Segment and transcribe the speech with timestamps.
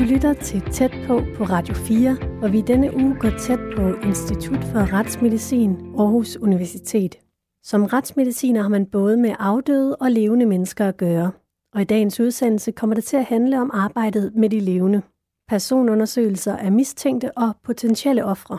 [0.00, 3.94] Du lytter til Tæt på på Radio 4, hvor vi denne uge går tæt på
[4.06, 7.16] Institut for Retsmedicin Aarhus Universitet.
[7.62, 11.32] Som retsmediciner har man både med afdøde og levende mennesker at gøre.
[11.74, 15.02] Og i dagens udsendelse kommer det til at handle om arbejdet med de levende.
[15.48, 18.58] Personundersøgelser af mistænkte og potentielle ofre.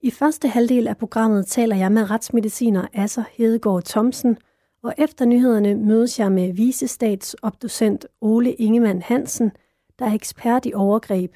[0.00, 4.36] I første halvdel af programmet taler jeg med retsmediciner Asser Hedegaard Thomsen,
[4.82, 9.52] og efter nyhederne mødes jeg med visestatsopdocent Ole Ingemann Hansen,
[9.98, 11.32] der er ekspert i overgreb.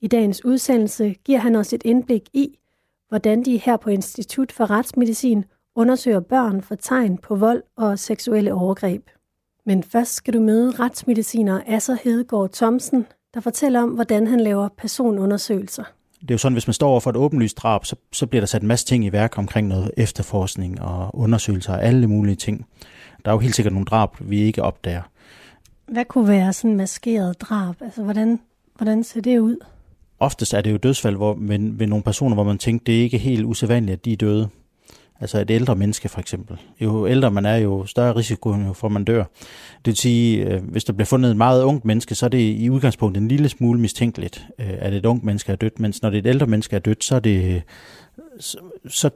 [0.00, 2.58] I dagens udsendelse giver han os et indblik i,
[3.08, 5.44] hvordan de her på Institut for Retsmedicin
[5.74, 9.02] undersøger børn for tegn på vold og seksuelle overgreb.
[9.66, 14.68] Men først skal du møde retsmediciner Asser Hedegaard Thomsen, der fortæller om, hvordan han laver
[14.78, 15.84] personundersøgelser.
[16.20, 18.40] Det er jo sådan, hvis man står over for et åbenlyst drab, så, så bliver
[18.40, 22.36] der sat en masse ting i værk omkring noget efterforskning og undersøgelser og alle mulige
[22.36, 22.66] ting.
[23.24, 25.02] Der er jo helt sikkert nogle drab, vi ikke opdager.
[25.86, 27.74] Hvad kunne være sådan en maskeret drab?
[27.80, 28.40] Altså, hvordan,
[28.76, 29.56] hvordan ser det ud?
[30.18, 33.02] Oftest er det jo dødsfald hvor, med, med nogle personer, hvor man tænker, det er
[33.02, 34.48] ikke helt usædvanligt, at de er døde.
[35.20, 36.56] Altså et ældre menneske for eksempel.
[36.80, 39.24] Jo ældre man er, jo større risiko for, at man dør.
[39.74, 42.38] Det vil sige, øh, hvis der bliver fundet et meget ungt menneske, så er det
[42.38, 45.80] i udgangspunktet en lille smule mistænkeligt, øh, at et ungt menneske er dødt.
[45.80, 47.62] Mens når det er et ældre menneske er dødt, så er det
[48.40, 49.10] så, så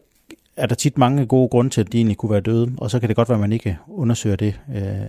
[0.57, 3.01] er der tit mange gode grunde til, at de egentlig kunne være døde, og så
[3.01, 4.61] kan det godt være, at man ikke undersøger det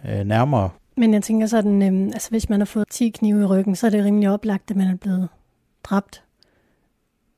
[0.10, 0.70] øh, nærmere.
[1.00, 3.86] Men jeg tænker sådan, øh, altså hvis man har fået 10 knive i ryggen, så
[3.86, 5.30] er det rimelig oplagt, at man er blevet
[5.84, 6.24] dræbt.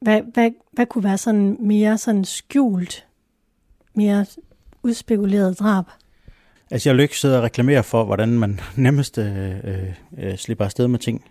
[0.02, 3.08] Hvad, hvad, hvad kunne være sådan mere sådan skjult
[3.94, 4.26] mere
[4.84, 5.86] udspekuleret drab.
[6.72, 10.66] Altså jeg vil ikke sidde og reklamere for, hvordan man nemmest øh, øh, øh, slipper
[10.66, 11.26] afsted med ting.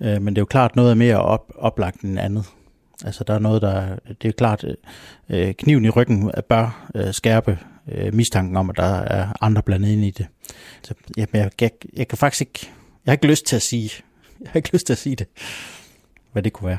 [0.00, 2.44] Øh, men det er jo klart noget mere op, oplagt end andet.
[3.04, 3.96] Altså der er noget, der...
[4.22, 4.74] Det er klart, øh,
[5.28, 7.58] øh, kniven i ryggen bør øh, skærpe
[7.92, 10.26] øh, mistanken om, at der er andre blandet ind i det.
[10.82, 12.58] Så, jamen, jeg, jeg, jeg kan faktisk ikke...
[13.06, 13.90] Jeg har ikke lyst til at sige...
[14.40, 15.26] Jeg har ikke lyst til at sige det,
[16.32, 16.78] hvad det kunne være.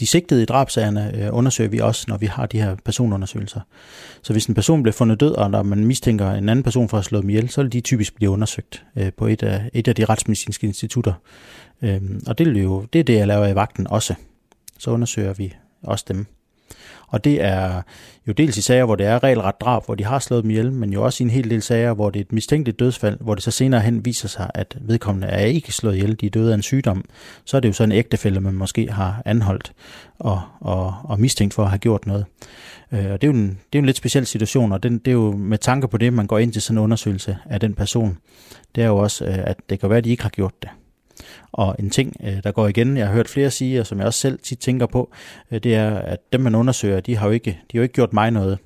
[0.00, 3.60] De sigtede i drabsagerne øh, undersøger vi også, når vi har de her personundersøgelser.
[4.22, 6.96] Så hvis en person bliver fundet død, og når man mistænker en anden person for
[6.96, 9.70] at have slået dem ihjel, så vil de typisk blive undersøgt øh, på et af,
[9.72, 11.12] et af de retsmedicinske institutter.
[11.82, 14.14] Øh, og det er, jo, det er det, jeg laver i vagten også.
[14.78, 16.26] Så undersøger vi også dem.
[17.08, 17.82] Og det er
[18.26, 20.72] jo dels i sager, hvor det er regelret drab, hvor de har slået dem ihjel,
[20.72, 23.34] men jo også i en hel del sager, hvor det er et mistænkeligt dødsfald, hvor
[23.34, 26.50] det så senere hen viser sig, at vedkommende er ikke slået ihjel, de er døde
[26.50, 27.04] af en sygdom.
[27.44, 29.72] Så er det jo så en ægtefælde, man måske har anholdt
[30.18, 32.24] og, og, og mistænkt for at have gjort noget.
[32.92, 35.08] Øh, og det er, jo en, det er en lidt speciel situation, og den, det
[35.08, 37.74] er jo med tanke på det, man går ind til sådan en undersøgelse af den
[37.74, 38.18] person.
[38.74, 40.70] Det er jo også, øh, at det kan være, at de ikke har gjort det.
[41.52, 44.06] Og en ting, øh, der går igen, jeg har hørt flere sige, og som jeg
[44.06, 45.10] også selv tit tænker på,
[45.50, 47.94] øh, det er, at dem man undersøger, de har jo ikke, de har jo ikke
[47.94, 48.58] gjort mig noget.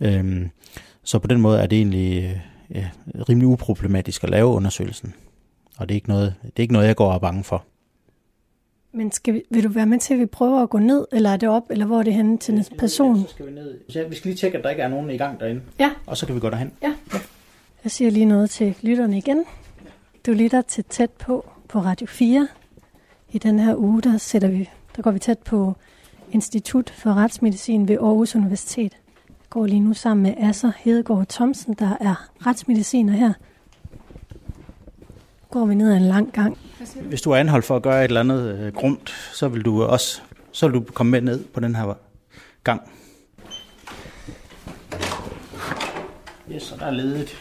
[0.00, 0.50] Øhm,
[1.02, 2.88] så på den måde er det egentlig øh, ja,
[3.28, 5.14] rimelig uproblematisk at lave undersøgelsen.
[5.78, 7.64] Og det er ikke noget, det er ikke noget jeg går og er bange for.
[8.92, 11.30] Men skal vi, vil du være med til, at vi prøver at gå ned, eller
[11.30, 13.20] er det op, eller hvor er det henne til en person?
[13.20, 13.80] Så skal vi ned.
[13.88, 15.60] Så vi skal lige tjekke, at der ikke er nogen i gang derinde.
[15.78, 15.90] Ja.
[16.06, 16.72] Og så kan vi gå derhen.
[16.82, 16.94] Ja.
[17.84, 19.44] Jeg siger lige noget til lytterne igen.
[20.26, 22.48] Du lytter til tæt på på Radio 4.
[23.28, 25.76] I den her uge, der, sætter vi, der går vi tæt på
[26.32, 28.92] Institut for Retsmedicin ved Aarhus Universitet.
[29.28, 33.32] Jeg går lige nu sammen med Asser Hedegaard Thomsen, der er retsmediciner her.
[35.50, 36.58] Går vi ned ad en lang gang.
[37.02, 39.82] Hvis du er anholdt for at gøre et eller andet øh, grumt, så vil du
[39.82, 40.20] også
[40.52, 41.94] så vil du komme med ned på den her
[42.64, 42.90] gang.
[46.52, 47.36] Yes, så der er ledet.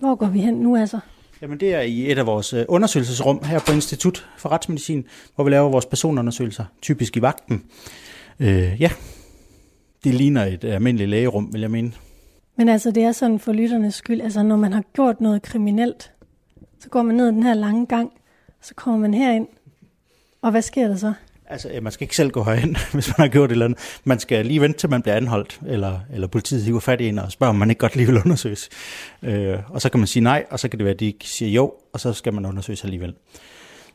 [0.00, 1.00] Hvor går vi hen nu, altså?
[1.42, 5.44] Jamen det er i et af vores øh, undersøgelsesrum her på Institut for Retsmedicin, hvor
[5.44, 7.64] vi laver vores personundersøgelser, typisk i vagten.
[8.40, 8.90] Øh, ja,
[10.04, 11.92] det ligner et almindeligt lægerum, vil jeg mene.
[12.56, 16.12] Men altså, det er sådan for lytternes skyld, altså når man har gjort noget kriminelt,
[16.80, 18.12] så går man ned den her lange gang,
[18.62, 19.46] så kommer man herind,
[20.42, 21.12] og hvad sker der så?
[21.48, 24.00] Altså, ja, man skal ikke selv gå herind, hvis man har gjort et eller andet.
[24.04, 27.18] Man skal lige vente til man bliver anholdt, eller, eller politiet hiver fat i en
[27.18, 28.68] og spørger, om man ikke godt lige vil undersøges.
[29.22, 31.50] Øh, og så kan man sige nej, og så kan det være, at de siger
[31.50, 33.14] jo, og så skal man undersøges alligevel.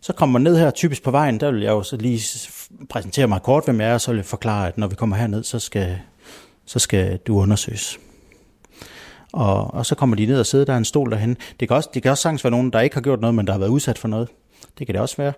[0.01, 2.21] Så kommer man ned her, typisk på vejen, der vil jeg jo så lige
[2.89, 5.15] præsentere mig kort, hvem jeg er, og så vil jeg forklare, at når vi kommer
[5.15, 5.97] herned, så skal,
[6.65, 7.99] så skal du undersøges.
[9.33, 11.37] Og, og så kommer de ned og sidder, der er en stol derhen.
[11.59, 13.47] Det kan, også, det kan også sagtens være nogen, der ikke har gjort noget, men
[13.47, 14.29] der har været udsat for noget.
[14.79, 15.33] Det kan det også være.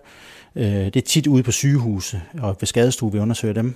[0.56, 3.74] Øh, det er tit ude på sygehuse og ved skadestue, vi undersøger dem.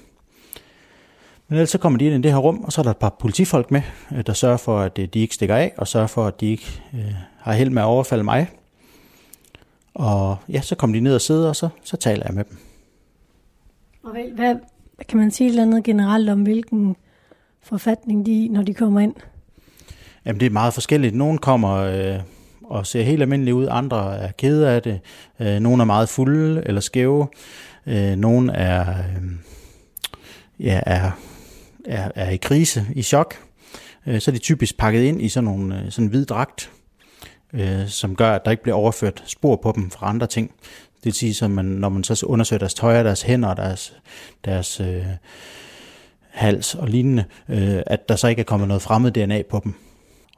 [1.48, 2.96] Men ellers så kommer de ind i det her rum, og så er der et
[2.96, 3.82] par politifolk med,
[4.16, 6.46] øh, der sørger for, at øh, de ikke stikker af, og sørger for, at de
[6.46, 8.50] ikke øh, har held med at overfalde mig.
[9.94, 12.56] Og ja, så kommer de ned og sidder, og så, så taler jeg med dem.
[14.02, 14.54] Og hvad,
[14.96, 16.96] hvad kan man sige et eller andet generelt om, hvilken
[17.62, 19.14] forfatning de når de kommer ind?
[20.24, 21.14] Jamen det er meget forskelligt.
[21.14, 22.20] Nogle kommer øh,
[22.68, 23.66] og ser helt almindelige ud.
[23.70, 25.00] Andre er kede af det.
[25.40, 27.28] Øh, nogle er meget fulde eller skæve.
[27.86, 29.24] Øh, nogle er, øh,
[30.60, 31.10] ja, er,
[31.84, 33.34] er, er i krise, i chok.
[34.06, 36.70] Øh, så er de typisk pakket ind i sådan, nogle, øh, sådan en hvid dragt,
[37.52, 40.50] øh, som gør, at der ikke bliver overført spor på dem fra andre ting.
[40.96, 43.94] Det vil sige, at man, når man så undersøger deres tøj, deres hænder, deres,
[44.44, 45.04] deres øh,
[46.30, 49.74] hals og lignende, øh, at der så ikke er kommet noget fremmed DNA på dem.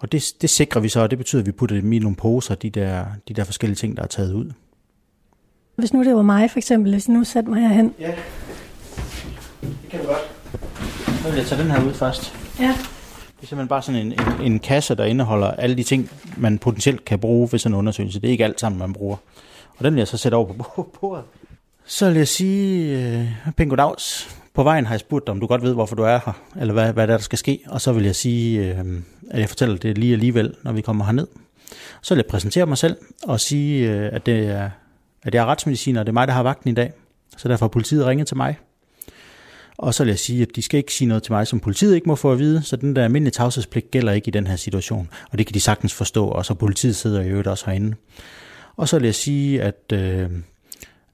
[0.00, 2.16] Og det, det sikrer vi så, og det betyder, at vi putter dem i nogle
[2.16, 4.52] poser, de der, de der forskellige ting, der er taget ud.
[5.76, 7.94] Hvis nu det var mig for eksempel, hvis nu satte mig herhen.
[8.00, 8.12] Ja,
[9.60, 10.18] det kan du godt.
[11.22, 12.34] Så vil jeg tage den her ud først.
[12.60, 12.66] Ja.
[12.66, 16.58] Det er simpelthen bare sådan en, en, en kasse, der indeholder alle de ting, man
[16.58, 18.20] potentielt kan bruge ved sådan en undersøgelse.
[18.20, 19.16] Det er ikke alt sammen, man bruger.
[19.78, 21.24] Og den vil jeg så sætte over på bordet.
[21.84, 25.46] Så vil jeg sige, uh, Pingo Dags, på vejen har jeg spurgt dig, om du
[25.46, 27.60] godt ved, hvorfor du er her, eller hvad, hvad der, der skal ske.
[27.66, 28.84] Og så vil jeg sige, øh,
[29.30, 31.26] at jeg fortæller det lige alligevel, når vi kommer herned.
[32.02, 34.70] Så vil jeg præsentere mig selv og sige, øh, at, det er,
[35.22, 36.92] at jeg er retsmediciner, og det er mig, der har vagten i dag.
[37.36, 38.58] Så derfor har politiet ringet til mig.
[39.78, 41.94] Og så vil jeg sige, at de skal ikke sige noget til mig, som politiet
[41.94, 44.56] ikke må få at vide, så den der almindelige tavshedspligt gælder ikke i den her
[44.56, 45.08] situation.
[45.30, 47.96] Og det kan de sagtens forstå, og så politiet sidder i øvrigt også herinde.
[48.76, 50.30] Og så vil jeg sige, at, øh,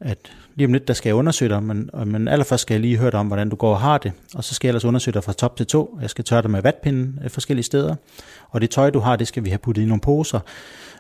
[0.01, 2.97] at lige om lidt, der skal jeg undersøge dig, men, men allerførst skal jeg lige
[2.97, 5.13] høre dig om, hvordan du går og har det, og så skal jeg ellers undersøge
[5.13, 5.99] dig fra top til to.
[6.03, 7.95] Jeg skal tørre dig med vatpinden øh, forskellige steder,
[8.51, 10.41] og det tøj, du har, det skal vi have puttet i nogle poser,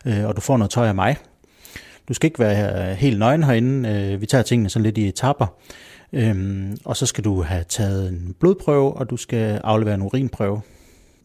[0.06, 1.16] øh, og du får noget tøj af mig.
[2.08, 5.08] Du skal ikke være øh, helt nøgen herinde, øh, vi tager tingene sådan lidt i
[5.08, 5.46] etapper,
[6.12, 10.60] øhm, og så skal du have taget en blodprøve, og du skal aflevere en urinprøve.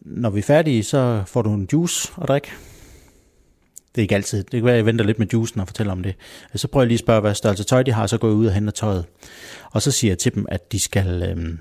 [0.00, 2.52] Når vi er færdige, så får du en juice at drikke,
[3.94, 4.38] det er ikke altid.
[4.38, 6.14] Det kan være, at jeg venter lidt med juicen og fortæller om det.
[6.54, 8.36] Øh, så prøver jeg lige at spørge, hvad størrelse tøj de har, så går jeg
[8.36, 9.04] ud og henter tøjet.
[9.70, 11.58] Og så siger jeg til dem, at de skal øhm,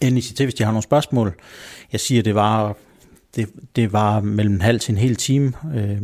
[0.00, 1.34] endelig sige til, hvis de har nogle spørgsmål.
[1.92, 2.76] Jeg siger, at det var,
[3.36, 6.02] det, det var mellem en halv til en hel time, øh,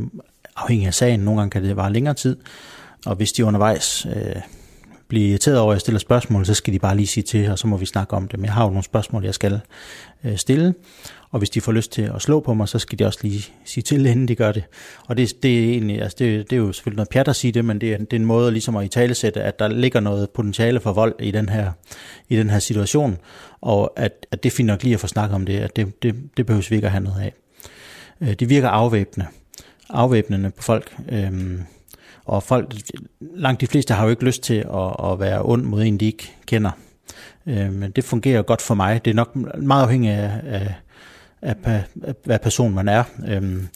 [0.57, 1.21] afhængig af sagen.
[1.21, 2.37] Nogle gange kan det vare længere tid.
[3.07, 4.37] Og hvis de undervejs øh,
[5.09, 7.59] bliver irriteret over, at jeg stiller spørgsmål, så skal de bare lige sige til, og
[7.59, 8.39] så må vi snakke om det.
[8.39, 9.61] Men jeg har jo nogle spørgsmål, jeg skal
[10.25, 10.75] øh, stille.
[11.31, 13.47] Og hvis de får lyst til at slå på mig, så skal de også lige
[13.65, 14.65] sige til, inden de gør det.
[15.07, 17.53] Og det, det, er, egentlig, altså det, det er jo selvfølgelig noget pjat at sige
[17.53, 20.01] det, men det er, det er en måde ligesom at i talesætte, at der ligger
[20.01, 21.73] noget potentiale for vold i den her,
[22.29, 23.19] i den her situation,
[23.61, 26.15] og at, at det finder nok lige at få snakket om det, at det, det,
[26.37, 27.33] det behøves vi ikke at have noget af.
[28.21, 29.31] Øh, det virker afvæbnende,
[29.91, 31.63] afvæbnende på folk, øhm,
[32.25, 32.75] og folk,
[33.21, 36.07] langt de fleste har jo ikke lyst til at, at være ond mod en, de
[36.07, 36.71] ikke kender.
[37.47, 39.05] Øh, men det fungerer godt for mig.
[39.05, 40.75] Det er nok meget afhængigt af, af
[41.47, 43.05] af, af, hvad person man er.
[43.29, 43.69] Øhm,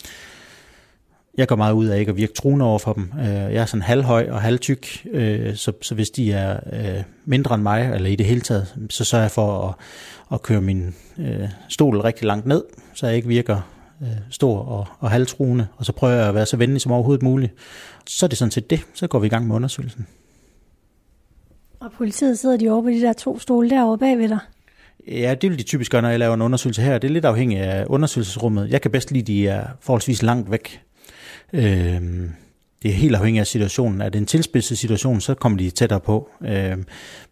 [1.37, 3.13] jeg går meget ud af ikke at virke truende over for dem.
[3.21, 7.55] Øh, jeg er sådan halvhøj og halvtyk, øh, så, så hvis de er øh, mindre
[7.55, 9.75] end mig, eller i det hele taget, så sørger jeg for at,
[10.35, 12.65] at køre min øh, stol rigtig langt ned,
[12.95, 13.61] så jeg ikke virker
[14.03, 17.23] øh, stor og, og halvtruende, og så prøver jeg at være så venlig som overhovedet
[17.23, 17.53] muligt.
[18.07, 18.81] Så er det sådan set det.
[18.95, 20.07] Så går vi i gang med undersøgelsen.
[21.81, 24.39] Og politiet sidder de over på de der to stole derovre bagved dig?
[25.11, 26.99] Ja, det vil de typisk gøre, når jeg laver en undersøgelse her.
[26.99, 28.71] Det er lidt afhængigt af undersøgelsesrummet.
[28.71, 30.83] Jeg kan bedst lide, at de er forholdsvis langt væk.
[31.53, 32.01] Øh,
[32.83, 34.01] det er helt afhængigt af situationen.
[34.01, 36.31] Er det en tilspidset situation, så kommer de tættere på.
[36.43, 36.77] Øh,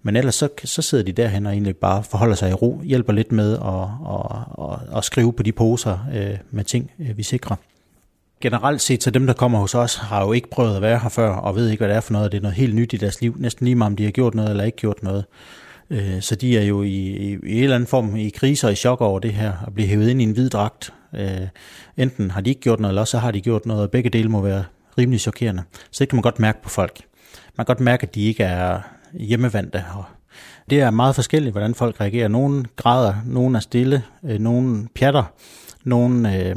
[0.02, 3.12] men ellers så, så sidder de derhen og egentlig bare forholder sig i ro, hjælper
[3.12, 7.22] lidt med at, at, at, at skrive på de poser øh, med ting, øh, vi
[7.22, 7.56] sikrer.
[8.40, 11.08] Generelt set, så dem, der kommer hos os, har jo ikke prøvet at være her
[11.08, 12.32] før, og ved ikke, hvad det er for noget.
[12.32, 14.34] Det er noget helt nyt i deres liv, næsten lige meget om de har gjort
[14.34, 15.24] noget eller ikke gjort noget.
[15.90, 18.72] Øh, så de er jo i, i, i en eller anden form i krise og
[18.72, 20.92] i chok over det her, at blive hævet ind i en hvid dragt.
[21.14, 21.48] Øh,
[21.96, 24.28] enten har de ikke gjort noget, eller så har de gjort noget, og begge dele
[24.28, 24.64] må være
[24.98, 25.62] rimelig chokerende.
[25.90, 27.00] Så det kan man godt mærke på folk.
[27.56, 28.80] Man kan godt mærke, at de ikke er
[29.12, 29.84] hjemmevandte.
[29.94, 30.04] Og
[30.70, 32.28] det er meget forskelligt, hvordan folk reagerer.
[32.28, 35.32] Nogle græder, nogle er stille, øh, nogle pjatter,
[35.84, 36.56] nogle øh,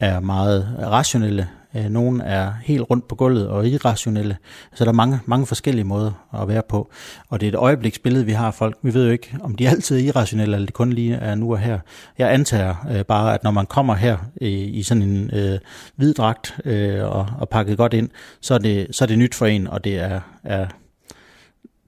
[0.00, 4.36] er meget rationelle, Øh, nogle er helt rundt på gulvet og irrationelle.
[4.74, 6.12] Så der er mange, mange forskellige måder
[6.42, 6.90] at være på.
[7.28, 8.78] Og det er et øjebliksbillede, vi har af folk.
[8.82, 11.52] Vi ved jo ikke, om de altid er irrationelle, eller det kun lige er nu
[11.52, 11.78] og her.
[12.18, 15.58] Jeg antager øh, bare, at når man kommer her øh, i sådan en øh,
[15.96, 18.08] hvid dragt øh, og, og pakket godt ind,
[18.40, 20.66] så er, det, så er det nyt for en, og det er, er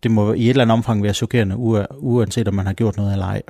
[0.02, 1.56] det må i et eller andet omfang være chokerende,
[1.98, 3.42] uanset om man har gjort noget eller ej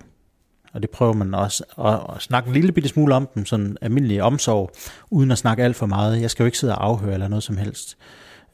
[0.73, 3.77] og det prøver man også at, at snakke en lille bitte smule om dem, sådan
[3.81, 4.71] almindelig omsorg,
[5.11, 6.21] uden at snakke alt for meget.
[6.21, 7.97] Jeg skal jo ikke sidde og afhøre eller noget som helst.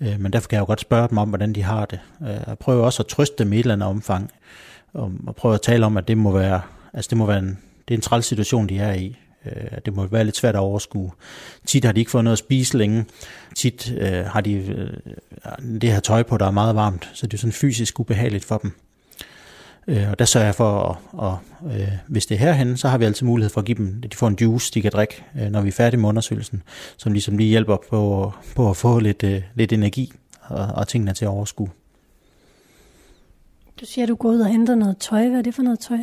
[0.01, 2.01] Øh, men derfor kan jeg jo godt spørge dem om, hvordan de har det.
[2.23, 4.31] Øh, jeg prøver også at trøste dem i et eller andet omfang,
[5.27, 6.61] og prøve at tale om, at det må være,
[6.93, 7.59] altså det må være en,
[7.89, 9.17] det er en træls situation, de er i.
[9.47, 11.11] Øh, det må være lidt svært at overskue.
[11.67, 13.05] Tit har de ikke fået noget at spise længe.
[13.57, 14.93] Tit øh, har de øh,
[15.81, 18.59] det her tøj på, der er meget varmt, så det er sådan fysisk ubehageligt for
[18.59, 18.73] dem.
[19.89, 21.35] Øh, og der sørger jeg for, at,
[21.73, 24.01] at, øh, hvis det er herhen, så har vi altid mulighed for at give dem,
[24.05, 26.63] at de får en juice, de kan drikke, øh, når vi er færdige med undersøgelsen,
[26.97, 31.13] som ligesom lige hjælper på, på at få lidt, øh, lidt energi og, og tingene
[31.13, 31.69] til at overskue.
[33.81, 35.29] Du siger, at du går ud og henter noget tøj.
[35.29, 35.99] Hvad er det for noget tøj?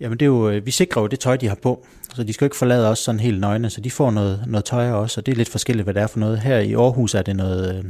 [0.00, 2.32] Jamen det er jo, øh, vi sikrer jo det tøj, de har på, så de
[2.32, 5.20] skal jo ikke forlade os sådan helt nøgne, så de får noget, noget tøj også,
[5.20, 6.40] og det er lidt forskelligt, hvad det er for noget.
[6.40, 7.86] Her i Aarhus er det noget,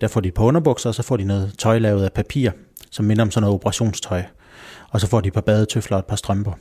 [0.00, 2.50] der får de på underbukser, og så får de noget tøj lavet af papir,
[2.90, 4.22] som minder om sådan noget operationstøj.
[4.90, 6.52] Og så får de et par badetøfler og et par strømper,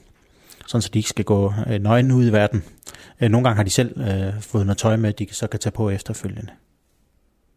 [0.68, 2.64] sådan så de ikke skal gå øh, nøgne ud i verden.
[3.22, 5.72] Øh, nogle gange har de selv øh, fået noget tøj med, de så kan tage
[5.72, 6.52] på efterfølgende.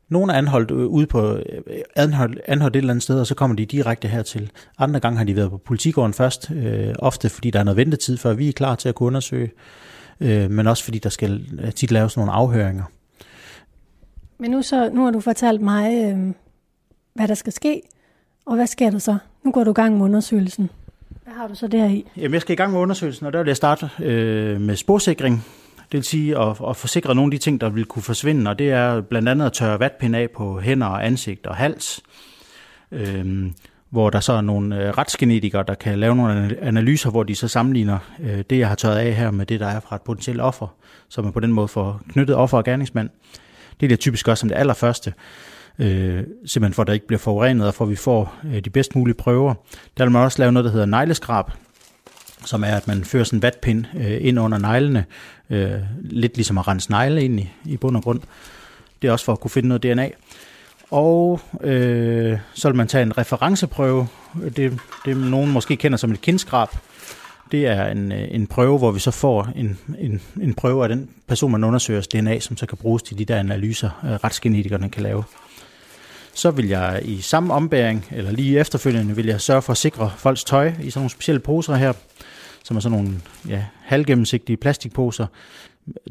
[0.09, 1.63] Nogle er anholdt øh, ude på øh,
[1.97, 4.51] anholdt, anholdt et eller andet sted, og så kommer de direkte hertil.
[4.79, 8.17] Andre gange har de været på politigården først, øh, ofte fordi der er noget ventetid,
[8.17, 9.51] før vi er klar til at kunne undersøge,
[10.21, 12.85] øh, men også fordi der skal tit laves nogle afhøringer.
[14.39, 16.35] Men nu, så, nu har du fortalt mig, øh,
[17.15, 17.83] hvad der skal ske,
[18.47, 19.19] og hvad sker der så?
[19.45, 20.71] Nu går du i gang med undersøgelsen.
[21.25, 22.11] Hvad har du så deri?
[22.17, 25.45] Jamen, jeg skal i gang med undersøgelsen, og der vil jeg starte øh, med sporsikring.
[25.77, 28.59] Det vil sige at, at forsikre nogle af de ting, der vil kunne forsvinde, og
[28.59, 32.03] det er blandt andet at tørre vatpind af på hænder, og ansigt og hals,
[32.93, 33.51] Øh,
[33.91, 37.49] hvor der så er nogle øh, retsgenetikere, der kan lave nogle analyser, hvor de så
[37.49, 40.41] sammenligner øh, det, jeg har tørret af her med det, der er fra et potentielt
[40.41, 40.67] offer,
[41.09, 43.11] som er på den måde for knyttet offer og gerningsmand.
[43.81, 45.13] Det er det typisk også som det allerførste,
[45.79, 48.71] øh, simpelthen for at der ikke bliver forurenet, og for at vi får øh, de
[48.71, 49.55] bedst mulige prøver.
[49.99, 51.45] Der vil man også lave noget, der hedder negleskrab,
[52.45, 55.05] som er, at man fører sådan en vatpind øh, ind under neglene,
[55.51, 58.21] øh, lidt ligesom at rense negle ind i, i bund og grund.
[59.03, 60.09] Det er også for at kunne finde noget DNA.
[60.91, 64.09] Og øh, så vil man tage en referenceprøve.
[64.57, 66.69] Det, det nogen måske kender som et kindskrab.
[67.53, 70.89] Det er en, øh, en prøve, hvor vi så får en, en, en prøve af
[70.89, 74.91] den person, man undersøger DNA, som så kan bruges til de der analyser, øh, retsgenetikerne
[74.91, 75.25] kan lave.
[76.35, 80.13] Så vil jeg i samme ombæring, eller lige efterfølgende, vil jeg sørge for at sikre
[80.17, 81.93] folks tøj i sådan nogle specielle poser her
[82.65, 85.27] som er sådan nogle ja, halvgennemsigtige plastikposer,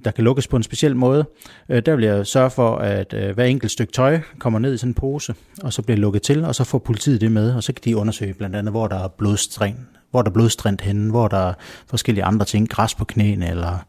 [0.05, 1.25] der kan lukkes på en speciel måde.
[1.69, 4.77] Øh, der vil jeg sørge for, at øh, hver enkelt stykke tøj kommer ned i
[4.77, 7.63] sådan en pose, og så bliver lukket til, og så får politiet det med, og
[7.63, 11.11] så kan de undersøge blandt andet, hvor der er blodstræn, hvor der er blodstrændt henne,
[11.11, 11.53] hvor der er
[11.87, 13.85] forskellige andre ting, græs på knæene eller,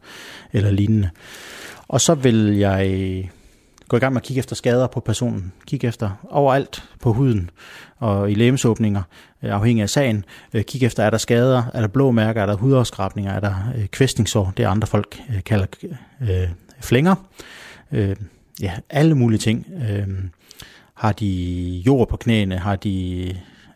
[0.53, 1.09] eller lignende.
[1.87, 3.29] Og så vil jeg
[3.93, 5.53] gå i gang med at kigge efter skader på personen.
[5.67, 7.49] Kig efter overalt på huden
[7.97, 9.01] og i lægemsåbninger,
[9.43, 10.25] øh, afhængig af sagen.
[10.53, 13.55] Øh, Kig efter, er der skader, er der blå mærker, er der hudafskrabninger, er der
[13.75, 15.65] øh, kvæstningssår, det andre folk kalder
[16.21, 16.47] øh,
[16.81, 17.15] flænger.
[17.91, 18.15] Øh,
[18.61, 19.67] ja, alle mulige ting.
[19.89, 20.07] Øh,
[20.93, 21.27] har de
[21.85, 23.29] jord på knæene, har de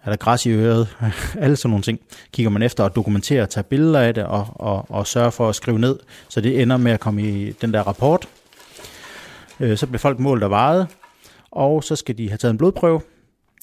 [0.03, 0.87] er der græs i øret,
[1.39, 1.99] alle sådan nogle ting,
[2.31, 5.55] kigger man efter og dokumenterer, tager billeder af det og, og, og sørger for at
[5.55, 8.27] skrive ned, så det ender med at komme i den der rapport,
[9.59, 10.87] Øh, så bliver folk målt og vejet,
[11.51, 13.01] og så skal de have taget en blodprøve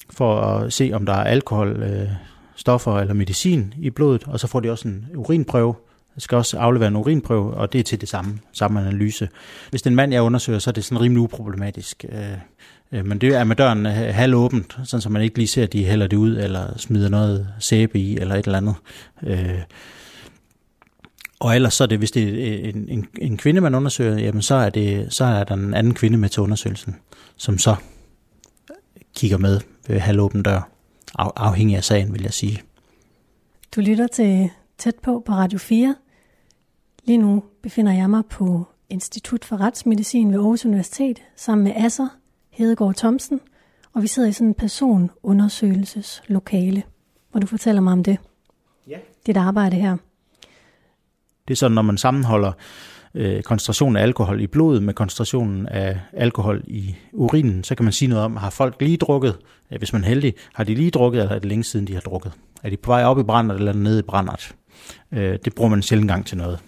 [0.09, 2.09] for at se, om der er alkohol, øh,
[2.55, 5.75] stoffer eller medicin i blodet, og så får de også en urinprøve.
[6.15, 9.29] Jeg skal også aflevere en urinprøve, og det er til det samme, samme analyse.
[9.69, 12.05] Hvis det er en mand, jeg undersøger, så er det sådan rimelig uproblematisk.
[12.09, 12.31] Øh,
[12.91, 15.85] øh, men det er med døren halvåbent, sådan så man ikke lige ser, at de
[15.85, 18.75] hælder det ud, eller smider noget sæbe i, eller et eller andet.
[19.23, 19.61] Øh,
[21.39, 24.41] og ellers så er det, hvis det er en, en, en kvinde, man undersøger, jamen
[24.41, 26.95] så er, det, så er der en anden kvinde med til undersøgelsen,
[27.35, 27.75] som så
[29.15, 30.69] kigger med ved halvåben dør,
[31.19, 32.61] af, afhængig af sagen, vil jeg sige.
[33.75, 35.95] Du lytter til Tæt på på Radio 4.
[37.03, 42.07] Lige nu befinder jeg mig på Institut for Retsmedicin ved Aarhus Universitet sammen med Asser
[42.49, 43.39] Hedegaard Thomsen,
[43.93, 46.83] og vi sidder i sådan en personundersøgelseslokale,
[47.31, 48.17] hvor du fortæller mig om det.
[48.87, 48.97] Ja.
[49.25, 49.97] Dit arbejde her.
[51.47, 52.51] Det er sådan, når man sammenholder
[53.15, 57.93] øh, koncentrationen af alkohol i blodet med koncentrationen af alkohol i urinen, så kan man
[57.93, 59.37] sige noget om, har folk lige drukket,
[59.71, 61.93] ja, hvis man er heldig, har de lige drukket, eller er det længe siden, de
[61.93, 62.31] har drukket?
[62.63, 64.55] Er de på vej op i brændert, eller nede i brændert?
[65.11, 66.59] Øh, det bruger man sjældent gang til noget.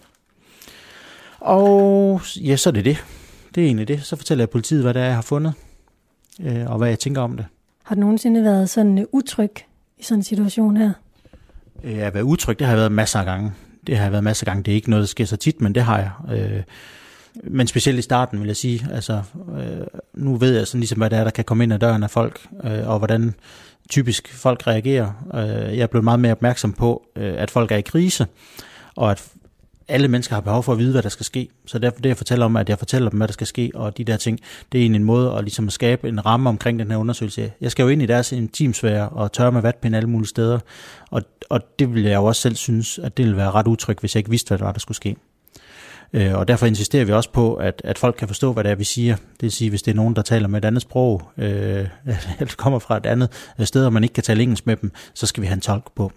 [1.40, 3.06] Og ja, så er det det.
[3.56, 4.04] Det er egentlig det.
[4.04, 5.54] Så fortæller jeg politiet, hvad det er, jeg har fundet,
[6.42, 7.46] øh, og hvad jeg tænker om det.
[7.84, 9.52] Har du nogensinde været sådan utryg
[9.98, 10.92] i sådan en situation her?
[11.84, 13.52] Øh, at være utryg, det har jeg været masser af gange.
[13.88, 14.64] Det har jeg været masser af gange.
[14.64, 16.38] Det er ikke noget, der sker så tit, men det har jeg.
[16.38, 16.64] Øh,
[17.44, 18.88] men specielt i starten, vil jeg sige.
[18.94, 19.22] Altså,
[19.58, 22.04] øh, nu ved jeg sådan ligesom, hvad det er, der kan komme ind ad døren
[22.04, 23.34] af folk, øh, og hvordan
[23.90, 25.12] typisk folk reagerer.
[25.34, 28.28] Øh, jeg er blevet meget mere opmærksom på, øh, at folk er i krise,
[28.96, 29.26] og at
[29.88, 31.50] alle mennesker har behov for at vide, hvad der skal ske.
[31.66, 33.98] Så derfor det, jeg fortæller om, at jeg fortæller dem, hvad der skal ske, og
[33.98, 34.40] de der ting,
[34.72, 37.52] det er en, en måde at, ligesom at skabe en ramme omkring den her undersøgelse.
[37.62, 40.60] Jeg skal jo ind i deres intimsfære og tørre med vatpind alle mulige steder,
[41.12, 44.00] og, og det vil jeg jo også selv synes, at det ville være ret utrygt,
[44.00, 45.16] hvis jeg ikke vidste, hvad der var, der skulle ske.
[46.14, 48.76] Øh, og derfor insisterer vi også på, at, at folk kan forstå, hvad det er,
[48.76, 49.16] vi siger.
[49.16, 51.46] Det vil sige, hvis det er nogen, der taler med et andet sprog, øh,
[52.40, 53.30] eller kommer fra et andet
[53.64, 55.92] sted, og man ikke kan tale engelsk med dem, så skal vi have en tolk
[55.96, 56.12] på.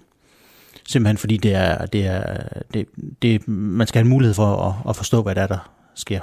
[0.90, 2.36] Simpelthen fordi det er, det er,
[2.74, 2.86] det,
[3.22, 6.20] det, man skal have en mulighed for at, at forstå, hvad det er, der sker.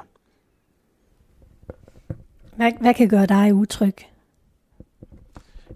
[2.56, 3.96] Hvad, hvad kan gøre dig utryg?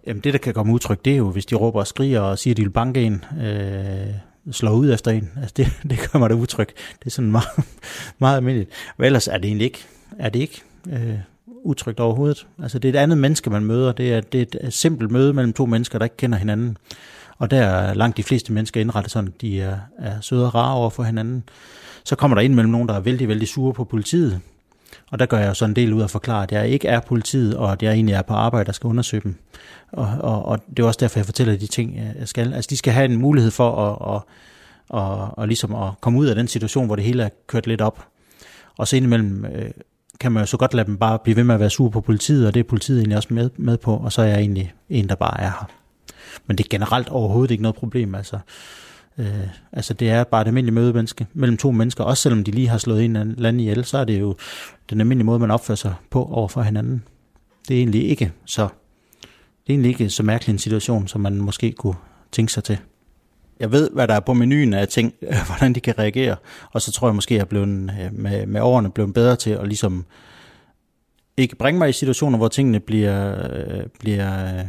[0.07, 2.39] Jamen det, der kan komme udtryk, det er jo, hvis de råber og skriger og
[2.39, 4.13] siger, at de vil banke en, øh,
[4.51, 5.29] slår ud efter en.
[5.37, 6.67] Altså det, det gør mig da utryg.
[6.99, 7.65] Det er sådan meget,
[8.19, 8.69] meget almindeligt.
[8.97, 9.85] Og ellers er det egentlig ikke,
[10.19, 11.17] er det ikke øh,
[11.63, 12.47] utrygt overhovedet.
[12.61, 13.91] Altså det er et andet menneske, man møder.
[13.91, 16.77] Det er, det er et simpelt møde mellem to mennesker, der ikke kender hinanden.
[17.41, 20.75] Og der er langt de fleste mennesker indrettet sådan, de er, er søde og rare
[20.75, 21.43] over for hinanden.
[22.03, 24.39] Så kommer der ind mellem nogen, der er vældig, vældig sure på politiet.
[25.11, 26.99] Og der gør jeg så en del ud af at forklare, at jeg ikke er
[26.99, 29.35] politiet, og at jeg egentlig er på arbejde og skal undersøge dem.
[29.91, 32.53] Og, og, og det er også derfor, jeg fortæller de ting, jeg skal.
[32.53, 34.21] Altså, de skal have en mulighed for at, at,
[34.99, 37.67] at, at, at, ligesom at komme ud af den situation, hvor det hele er kørt
[37.67, 38.07] lidt op.
[38.77, 39.71] Og så indimellem øh,
[40.19, 42.01] kan man jo så godt lade dem bare blive ved med at være sur på
[42.01, 44.73] politiet, og det er politiet egentlig også med, med på, og så er jeg egentlig
[44.89, 45.80] en, der bare er her.
[46.47, 48.15] Men det er generelt overhovedet ikke noget problem.
[48.15, 48.39] Altså,
[49.17, 52.03] øh, altså det er bare et almindeligt mødemenneske mellem to mennesker.
[52.03, 54.35] Også selvom de lige har slået en eller anden ihjel, så er det jo
[54.89, 57.03] den almindelige måde, man opfører sig på over for hinanden.
[57.67, 58.67] Det er egentlig ikke så,
[59.21, 61.95] det er egentlig ikke så mærkelig en situation, som man måske kunne
[62.31, 62.77] tænke sig til.
[63.59, 65.13] Jeg ved, hvad der er på menuen af ting,
[65.47, 66.35] hvordan de kan reagere,
[66.71, 69.35] og så tror jeg måske, at jeg er blevet, øh, med, med årene blevet bedre
[69.35, 70.05] til at ligesom
[71.37, 74.65] ikke bringe mig i situationer, hvor tingene bliver, øh, bliver øh,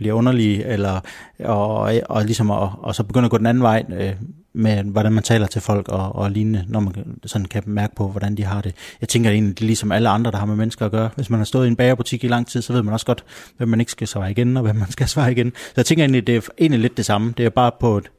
[0.00, 1.00] bliver underlige, eller,
[1.44, 4.12] og, og, ligesom, og, og så begynder at gå den anden vej øh,
[4.52, 6.94] med, hvordan man taler til folk og, og lignende, når man
[7.26, 8.74] sådan kan mærke på, hvordan de har det.
[9.00, 11.10] Jeg tænker egentlig, det er ligesom alle andre, der har med mennesker at gøre.
[11.16, 13.24] Hvis man har stået i en bagerbutik i lang tid, så ved man også godt,
[13.56, 15.52] hvem man ikke skal svare igen, og hvem man skal svare igen.
[15.54, 17.34] Så jeg tænker egentlig, det er egentlig lidt det samme.
[17.36, 18.10] Det er bare på et,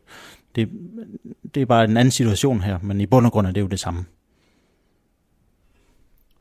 [0.56, 0.70] det,
[1.56, 3.68] det er bare en anden situation her, men i bund og grund er det jo
[3.68, 4.06] det samme.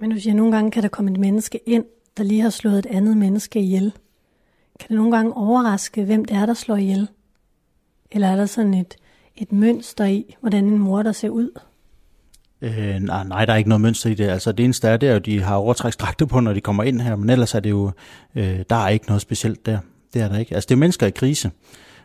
[0.00, 1.84] Men du siger, at nogle gange kan der komme et menneske ind,
[2.16, 3.92] der lige har slået et andet menneske ihjel.
[4.80, 7.08] Kan det nogle gange overraske, hvem det er, der slår ihjel?
[8.10, 8.96] Eller er der sådan et,
[9.36, 11.60] et mønster i, hvordan en mor der ser ud?
[12.62, 14.28] Øh, nej, nej, der er ikke noget mønster i det.
[14.28, 17.00] Altså det eneste er, det er at de har overtræksdragter på, når de kommer ind
[17.00, 17.90] her, men ellers er det jo,
[18.34, 19.78] øh, der er ikke noget specielt der.
[20.14, 20.54] Det er der ikke.
[20.54, 21.50] Altså det er mennesker i krise.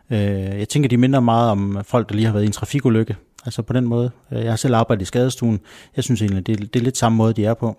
[0.10, 0.20] Øh,
[0.60, 3.16] jeg tænker, de minder meget om folk, der lige har været i en trafikulykke.
[3.46, 4.12] Altså på den måde.
[4.32, 5.60] Øh, jeg har selv arbejdet i skadestuen.
[5.96, 7.78] Jeg synes egentlig, det, det er lidt samme måde, de er på.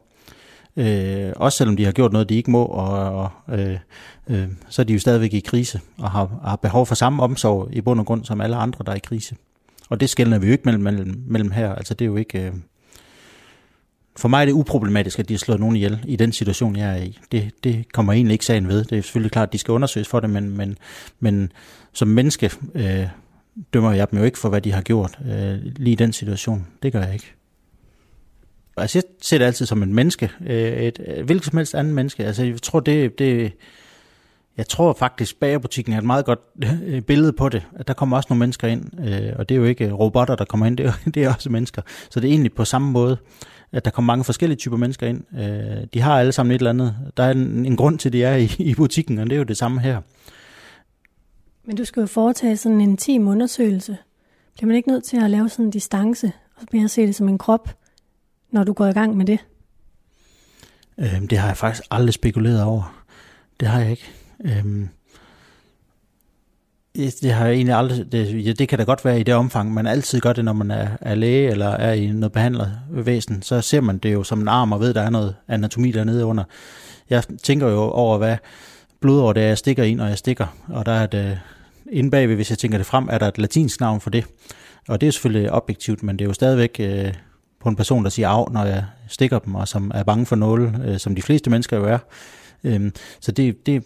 [0.77, 2.91] Øh, også selvom de har gjort noget, de ikke må, og,
[3.23, 3.79] og øh,
[4.31, 7.69] øh, så er de jo stadigvæk i krise, og har, har behov for samme omsorg
[7.73, 9.37] i bund og grund som alle andre, der er i krise.
[9.89, 11.75] Og det skældner vi jo ikke mellem, mellem, mellem her.
[11.75, 12.43] Altså det er jo ikke...
[12.43, 12.53] Øh,
[14.17, 16.99] for mig er det uproblematisk, at de har slået nogen ihjel i den situation, jeg
[16.99, 17.19] er i.
[17.33, 18.85] Det, det kommer egentlig ikke sagen ved.
[18.85, 20.79] Det er selvfølgelig klart, at de skal undersøges for det, men, men,
[21.21, 21.53] men
[21.93, 23.07] som menneske øh,
[23.75, 26.67] dømmer jeg dem jo ikke for, hvad de har gjort øh, lige i den situation.
[26.83, 27.35] Det gør jeg ikke.
[28.77, 30.31] Altså, jeg ser det altid som et menneske.
[30.47, 32.25] Øh, et, et hvilket som helst andet menneske.
[32.25, 33.53] Altså, jeg tror, det, det,
[34.57, 36.41] jeg tror faktisk, bagerbutikken er et meget godt
[36.85, 37.63] øh, billede på det.
[37.77, 40.37] At der kommer også nogle mennesker ind, øh, og det er jo ikke øh, robotter,
[40.37, 41.83] der kommer ind, det er, det er også mennesker.
[42.11, 43.17] Så det er egentlig på samme måde,
[43.73, 45.25] at der kommer mange forskellige typer mennesker ind.
[45.95, 46.97] De har alle sammen et eller andet.
[47.17, 49.39] Der er en, en grund til, at de er i, i butikken, og det er
[49.39, 50.01] jo det samme her.
[51.65, 53.97] Men du skal jo foretage sådan en intim undersøgelse.
[54.55, 57.15] Bliver man ikke nødt til at lave sådan en distance, og så mere se det
[57.15, 57.77] som en krop?
[58.51, 59.39] Når du går i gang med det?
[60.99, 63.03] Øhm, det har jeg faktisk aldrig spekuleret over.
[63.61, 64.11] Det har jeg ikke.
[64.45, 64.89] Øhm,
[66.97, 69.75] det har jeg egentlig aldrig, det, ja, det kan da godt være i det omfang,
[69.75, 73.61] man altid gør det, når man er, er læge eller er i noget behandlervæsen, så
[73.61, 76.45] ser man det jo som en arm og ved, der er noget anatomi dernede under.
[77.11, 78.37] Jeg tænker jo over, hvad
[79.01, 81.37] blodår det er, jeg stikker ind, og jeg stikker, og der er det, øh,
[81.93, 84.25] inde bagved, hvis jeg tænker det frem, er der et latinsk navn for det.
[84.89, 87.15] Og det er selvfølgelig objektivt, men det er jo stadigvæk øh,
[87.67, 90.37] på en person, der siger af, når jeg stikker dem, og som er bange for
[90.37, 91.99] nåle, øh, som de fleste mennesker jo er.
[92.65, 93.85] Øh, så det, det,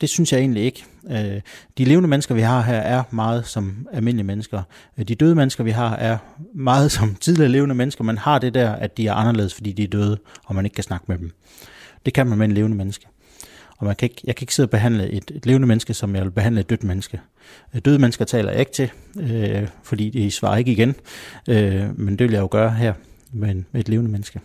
[0.00, 0.84] det synes jeg egentlig ikke.
[1.10, 1.40] Øh,
[1.78, 4.62] de levende mennesker, vi har her, er meget som almindelige mennesker.
[4.98, 6.18] Øh, de døde mennesker, vi har, er
[6.54, 8.04] meget som tidligere levende mennesker.
[8.04, 10.74] Man har det der, at de er anderledes, fordi de er døde, og man ikke
[10.74, 11.30] kan snakke med dem.
[12.06, 13.06] Det kan man med en levende menneske.
[13.78, 16.16] Og man kan ikke, jeg kan ikke sidde og behandle et, et levende menneske, som
[16.16, 17.20] jeg vil behandle et dødt menneske.
[17.74, 18.90] Øh, døde mennesker taler jeg ikke til,
[19.20, 20.94] øh, fordi de svarer ikke igen.
[21.48, 22.92] Øh, men det vil jeg jo gøre her
[23.32, 24.40] med, en, med et levende menneske.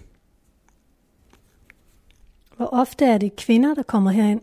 [2.57, 4.41] Hvor ofte er det kvinder, der kommer herind?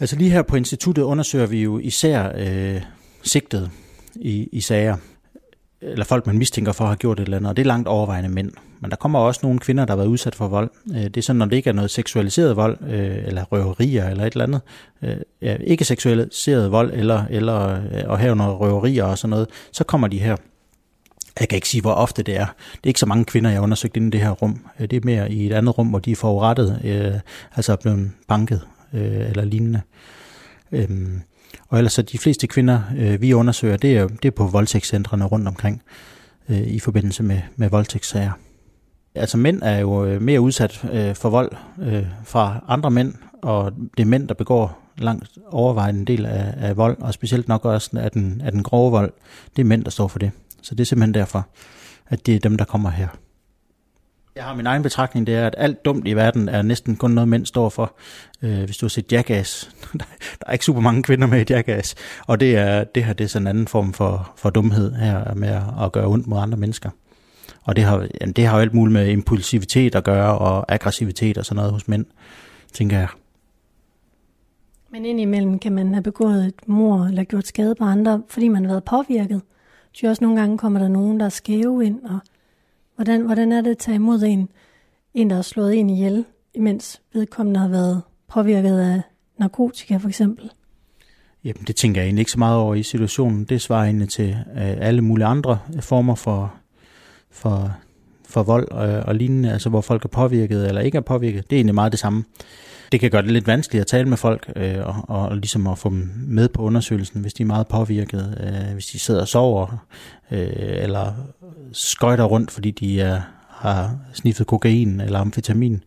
[0.00, 2.82] Altså lige her på instituttet undersøger vi jo især øh,
[3.22, 3.70] sigtet
[4.14, 4.96] i, i sager,
[5.80, 7.88] eller folk, man mistænker for at have gjort et eller andet, og det er langt
[7.88, 8.52] overvejende mænd.
[8.80, 10.70] Men der kommer også nogle kvinder, der har været udsat for vold.
[10.90, 14.24] Øh, det er sådan, når det ikke er noget seksualiseret vold, øh, eller røverier, eller
[14.24, 14.60] et eller andet.
[15.02, 17.54] Øh, ja, ikke seksualiseret vold, eller, eller
[18.12, 20.36] at have noget røverier og sådan noget, så kommer de her.
[21.40, 22.46] Jeg kan ikke sige, hvor ofte det er.
[22.46, 24.66] Det er ikke så mange kvinder, jeg har undersøgt inde i det her rum.
[24.80, 27.20] Øh, det er mere i et andet rum, hvor de er forurettet, øh,
[27.56, 28.60] altså er blevet banket
[28.92, 29.80] øh, eller lignende.
[30.72, 31.20] Øhm,
[31.68, 35.24] og ellers så de fleste kvinder, øh, vi undersøger, det er, det er på voldtægtscentrene
[35.24, 35.82] rundt omkring
[36.48, 38.32] øh, i forbindelse med, med voldtægtssager.
[39.14, 43.72] Altså mænd er jo øh, mere udsat øh, for vold øh, fra andre mænd, og
[43.96, 47.90] det er mænd, der begår langt overvejende del af, af vold, og specielt nok også
[47.98, 49.12] af den, af den grove vold.
[49.56, 50.30] Det er mænd, der står for det.
[50.62, 51.48] Så det er simpelthen derfor,
[52.08, 53.08] at det er dem, der kommer her.
[54.36, 57.10] Jeg har min egen betragtning, det er, at alt dumt i verden er næsten kun
[57.10, 57.96] noget, mænd står for.
[58.42, 59.70] Øh, hvis du har set Jackass,
[60.38, 61.94] der er ikke super mange kvinder med i Jackass,
[62.26, 65.34] og det, er, det her det er sådan en anden form for, for dumhed her
[65.34, 66.90] med at gøre ondt mod andre mennesker.
[67.62, 71.44] Og det har, det har jo alt muligt med impulsivitet at gøre, og aggressivitet og
[71.44, 72.06] sådan noget hos mænd,
[72.72, 73.08] tænker jeg.
[74.92, 78.64] Men indimellem kan man have begået et mor eller gjort skade på andre, fordi man
[78.64, 79.40] har været påvirket.
[79.92, 82.18] Så også nogle gange kommer der nogen, der er skæve ind, og
[82.96, 84.48] hvordan, hvordan er det at tage imod en,
[85.14, 86.24] en, der har slået en ihjel,
[86.54, 89.02] imens vedkommende har været påvirket af
[89.38, 90.50] narkotika for eksempel?
[91.44, 93.44] Jamen, det tænker jeg egentlig ikke så meget over i situationen.
[93.44, 96.54] Det svarer egentlig til øh, alle mulige andre former for,
[97.30, 97.76] for,
[98.30, 101.50] for vold og, og lignende, altså hvor folk er påvirket eller ikke er påvirket.
[101.50, 102.24] Det er egentlig meget det samme
[102.92, 105.78] det kan gøre det lidt vanskeligt at tale med folk, øh, og, og ligesom at
[105.78, 109.28] få dem med på undersøgelsen, hvis de er meget påvirket, øh, hvis de sidder og
[109.28, 109.86] sover,
[110.30, 111.12] øh, eller
[111.72, 115.84] skøjter rundt, fordi de er, har sniffet kokain eller amfetamin,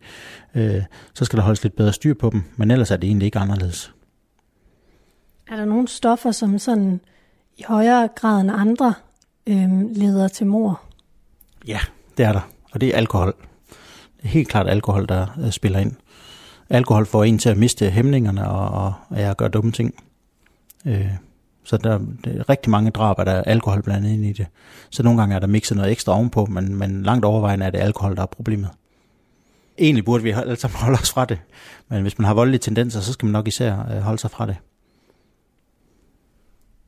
[0.54, 0.82] øh,
[1.14, 3.38] så skal der holdes lidt bedre styr på dem, men ellers er det egentlig ikke
[3.38, 3.92] anderledes.
[5.50, 7.00] Er der nogle stoffer, som sådan
[7.56, 8.94] i højere grad end andre
[9.46, 10.82] øh, leder til mor?
[11.66, 11.80] Ja,
[12.18, 13.34] det er der, og det er alkohol.
[14.16, 15.96] Det er helt klart alkohol, der øh, spiller ind
[16.70, 19.94] alkohol får en til at miste hæmningerne og, og, og jeg gør dumme ting.
[20.86, 21.10] Øh,
[21.64, 24.46] så der, der er rigtig mange drab, er der alkohol blandet ind i det.
[24.90, 27.78] Så nogle gange er der mixet noget ekstra ovenpå, men, men langt overvejende er det
[27.78, 28.70] alkohol, der er problemet.
[29.78, 31.40] Egentlig burde vi alle sammen holde os fra det,
[31.88, 34.46] men hvis man har voldelige tendenser, så skal man nok især øh, holde sig fra
[34.46, 34.56] det.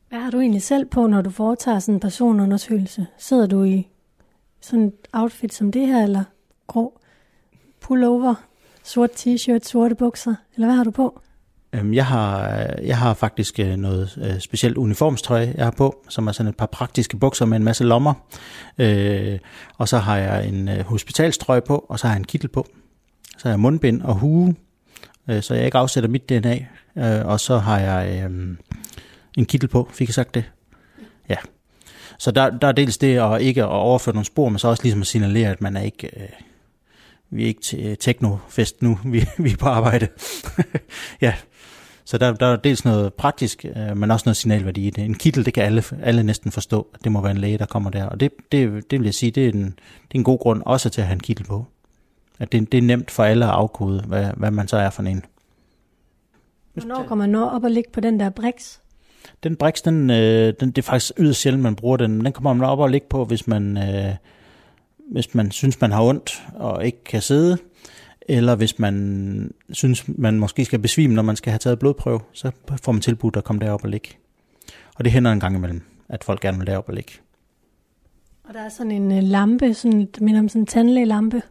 [0.09, 3.07] Hvad har du egentlig selv på, når du foretager sådan en personundersøgelse?
[3.19, 3.89] Sidder du i
[4.61, 6.25] sådan et outfit som det her, eller
[6.67, 7.01] grå
[7.81, 8.35] pullover
[8.87, 11.21] Sort t-shirt, sorte bukser, eller hvad har du på?
[11.73, 12.49] Øhm, jeg har,
[12.83, 16.57] jeg har faktisk øh, noget øh, specielt uniformstøj, jeg har på, som er sådan et
[16.57, 18.15] par praktiske bukser med en masse lommer.
[18.79, 19.39] Øh,
[19.79, 22.67] og så har jeg en øh, hospitalstrøje på, og så har jeg en kittel på.
[23.39, 24.55] Så har jeg mundbind og hue,
[25.41, 26.67] så jeg ikke afsætter mit DNA.
[27.25, 28.59] Og så har jeg øhm,
[29.37, 30.45] en kittel på, fik jeg sagt det?
[31.29, 31.37] Ja.
[32.19, 34.83] Så der, der er dels det at ikke at overføre nogle spor, men så også
[34.83, 36.29] ligesom at signalere, at man er ikke øh,
[37.31, 40.09] vi er ikke til øh, teknofest nu, vi, vi er på arbejde.
[41.21, 41.35] ja,
[42.05, 45.05] så der, der er dels noget praktisk, øh, men også noget signalværdi i det.
[45.05, 47.67] En kittel, det kan alle, alle næsten forstå, at det må være en læge, der
[47.67, 48.05] kommer der.
[48.05, 50.63] Og det, det, det vil jeg sige, det er, en, det er en god grund
[50.67, 51.65] også til at have en kittel på.
[52.39, 55.03] At det, det er nemt for alle at afkode, hvad, hvad man så er for
[55.03, 55.25] en.
[56.75, 58.79] Hvornår kommer man op og ligge på den der brix?
[59.43, 62.25] Den brix, den, øh, den, det er faktisk yderst sjældent, man bruger den.
[62.25, 63.77] Den kommer man op og ligge på, hvis man...
[63.77, 64.15] Øh,
[65.11, 67.59] hvis man synes, man har ondt og ikke kan sidde,
[68.23, 72.51] eller hvis man synes, man måske skal besvime, når man skal have taget blodprøve, så
[72.83, 74.09] får man tilbudt at komme derop og ligge.
[74.97, 77.13] Og det hænder en gang imellem, at folk gerne vil derop og ligge.
[78.45, 81.43] Og der er sådan en øh, lampe, sådan, det minder om sådan en tandlægelampe.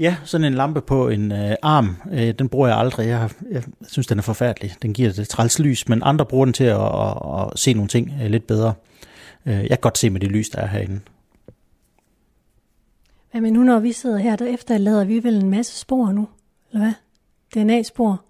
[0.00, 3.08] Ja, sådan en lampe på en uh, arm, uh, den bruger jeg aldrig.
[3.08, 4.74] Jeg, jeg synes, den er forfærdelig.
[4.82, 7.16] Den giver det træls lys, men andre bruger den til at, at,
[7.52, 8.74] at se nogle ting uh, lidt bedre.
[9.46, 11.00] Uh, jeg kan godt se med det lys, der er herinde.
[13.34, 16.28] Ja, men nu når vi sidder her, der efterlader vi vel en masse spor nu,
[16.72, 16.92] eller hvad?
[17.54, 18.24] DNA-spor.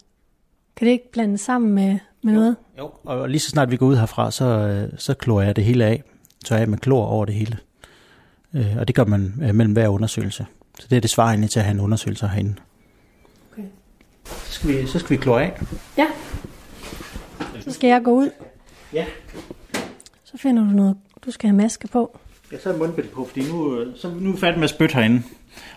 [0.76, 2.56] Kan det ikke blande sammen med, med jo, noget?
[2.78, 5.64] Jo, og lige så snart vi går ud herfra, så, øh, så klorer jeg det
[5.64, 6.02] hele af.
[6.44, 7.58] Så er jeg med klor over det hele.
[8.54, 10.46] Øh, og det gør man øh, mellem hver undersøgelse.
[10.80, 12.54] Så det er det svarende til at have en undersøgelse herinde.
[13.52, 13.62] Okay.
[14.24, 15.60] Så skal vi, så skal vi klore af.
[15.98, 16.06] Ja.
[17.60, 18.30] Så skal jeg gå ud.
[18.92, 19.04] Ja.
[20.24, 22.18] Så finder du noget, du skal have maske på.
[22.52, 25.22] Jeg så mundbind på, fordi nu, så nu er vi færdige med at spytte herinde.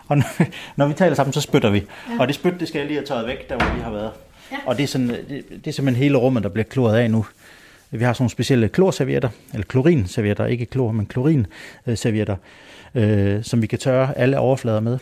[0.07, 0.25] Og når,
[0.77, 1.77] når vi taler sammen, så spytter vi.
[2.09, 2.19] Ja.
[2.19, 4.11] Og det spyt, det skal jeg lige have taget væk, der hvor vi har været.
[4.51, 4.57] Ja.
[4.65, 7.25] Og det er, sådan, det, det er simpelthen hele rummet, der bliver kloret af nu.
[7.93, 12.36] Vi har sådan nogle specielle klorservietter, eller klorinservietter, ikke klor, men klorinservietter,
[12.95, 14.97] øh, som vi kan tørre alle overflader med.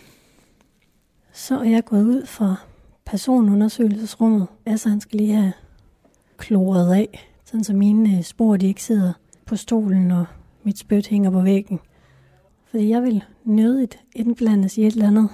[1.33, 2.55] Så er jeg gået ud fra
[3.05, 4.47] personundersøgelsesrummet.
[4.65, 5.53] Altså, han skal lige have
[6.37, 9.13] kloret af, sådan så mine spor, de ikke sidder
[9.45, 10.25] på stolen og
[10.63, 11.79] mit spyt hænger på væggen.
[12.71, 15.29] Fordi jeg vil nødigt indblandes i et eller andet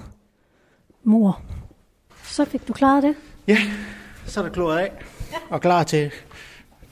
[1.04, 1.42] mor.
[2.24, 3.14] Så fik du klaret det?
[3.48, 3.58] Ja,
[4.26, 4.92] så er der kloret af.
[5.32, 5.36] Ja.
[5.50, 6.10] Og klar til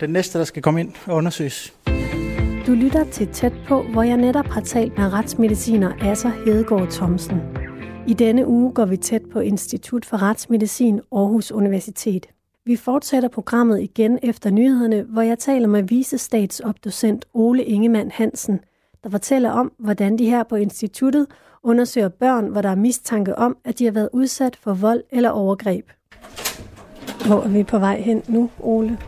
[0.00, 1.74] den næste, der skal komme ind og undersøges.
[2.66, 7.40] Du lytter til Tæt på, hvor jeg netop har talt med retsmediciner Asser Hedegaard Thomsen.
[8.08, 12.26] I denne uge går vi tæt på Institut for Retsmedicin Aarhus Universitet.
[12.64, 18.60] Vi fortsætter programmet igen efter nyhederne, hvor jeg taler med visestatsopdocent Ole Ingemann Hansen,
[19.04, 21.26] der fortæller om, hvordan de her på instituttet
[21.62, 25.30] undersøger børn, hvor der er mistanke om, at de har været udsat for vold eller
[25.30, 25.90] overgreb.
[27.26, 28.98] Hvor er vi på vej hen nu, Ole?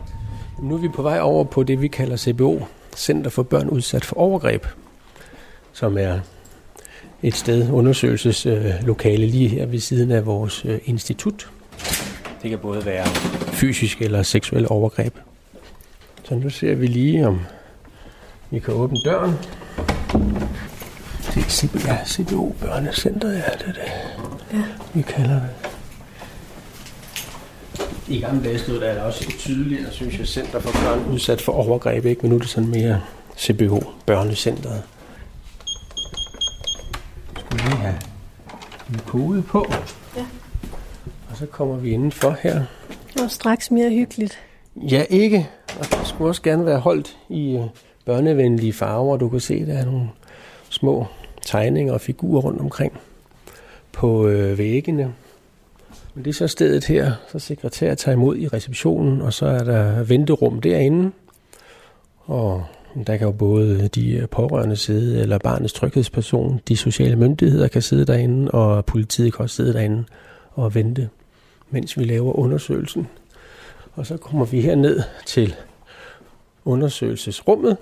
[0.61, 2.59] Nu er vi på vej over på det, vi kalder CBO,
[2.95, 4.65] Center for Børn Udsat for Overgreb,
[5.73, 6.19] som er
[7.23, 11.49] et sted undersøgelseslokale lige her ved siden af vores øh, institut.
[12.41, 13.05] Det kan både være
[13.51, 15.13] fysisk eller seksuel overgreb.
[16.23, 17.41] Så nu ser vi lige, om
[18.49, 19.33] vi kan åbne døren.
[21.33, 23.91] Det er CBO, ja, CBO Børnecenter, ja, det er det,
[24.53, 24.63] ja.
[24.93, 25.68] vi kalder det.
[28.09, 31.51] I gamle dage stod der også et tydeligere, synes jeg, center for børn udsat for
[31.51, 32.21] overgreb, ikke?
[32.21, 33.01] men nu er det sådan mere
[33.37, 34.83] CBO, børnecenteret.
[37.39, 37.95] Skulle vi have
[38.89, 39.65] en kode på?
[40.15, 40.25] Ja.
[41.31, 42.63] Og så kommer vi indenfor her.
[43.13, 44.39] Det var straks mere hyggeligt.
[44.75, 45.49] Ja, ikke.
[45.79, 47.63] Og det skulle også gerne være holdt i øh,
[48.05, 49.17] børnevenlige farver.
[49.17, 50.09] Du kan se, der er nogle
[50.69, 51.05] små
[51.45, 52.93] tegninger og figurer rundt omkring
[53.91, 55.13] på øh, væggene.
[56.19, 59.63] Men det er så stedet her, så sekretær tager imod i receptionen, og så er
[59.63, 61.11] der venterum derinde.
[62.19, 62.65] Og
[63.07, 68.05] der kan jo både de pårørende sidde, eller barnets tryghedsperson, de sociale myndigheder kan sidde
[68.05, 70.05] derinde, og politiet kan også sidde derinde
[70.51, 71.09] og vente,
[71.69, 73.07] mens vi laver undersøgelsen.
[73.93, 75.55] Og så kommer vi her ned til
[76.65, 77.77] undersøgelsesrummet.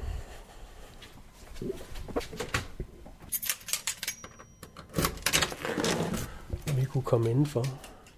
[6.75, 7.65] Vi kunne komme indenfor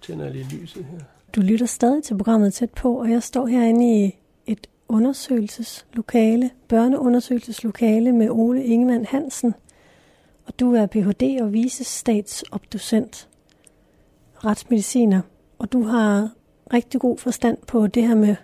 [0.00, 0.98] tænder lige lyset her.
[1.34, 8.12] Du lytter stadig til programmet tæt på, og jeg står herinde i et undersøgelseslokale, børneundersøgelseslokale
[8.12, 9.54] med Ole Ingemann Hansen.
[10.46, 11.38] Og du er Ph.D.
[11.42, 13.28] og visestatsopdocent,
[14.44, 15.20] retsmediciner,
[15.58, 16.30] og du har
[16.72, 18.36] rigtig god forstand på det her med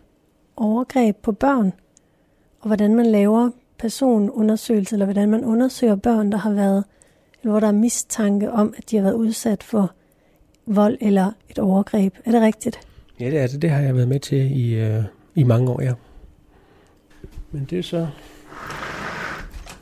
[0.56, 1.72] overgreb på børn,
[2.60, 6.84] og hvordan man laver personundersøgelse, eller hvordan man undersøger børn, der har været,
[7.42, 9.92] eller hvor der er mistanke om, at de har været udsat for
[10.66, 12.14] vold eller et overgreb.
[12.24, 12.80] Er det rigtigt?
[13.20, 13.62] Ja, det er det.
[13.62, 15.02] Det har jeg været med til i, øh,
[15.34, 15.92] i mange år, ja.
[17.52, 18.06] Men det er så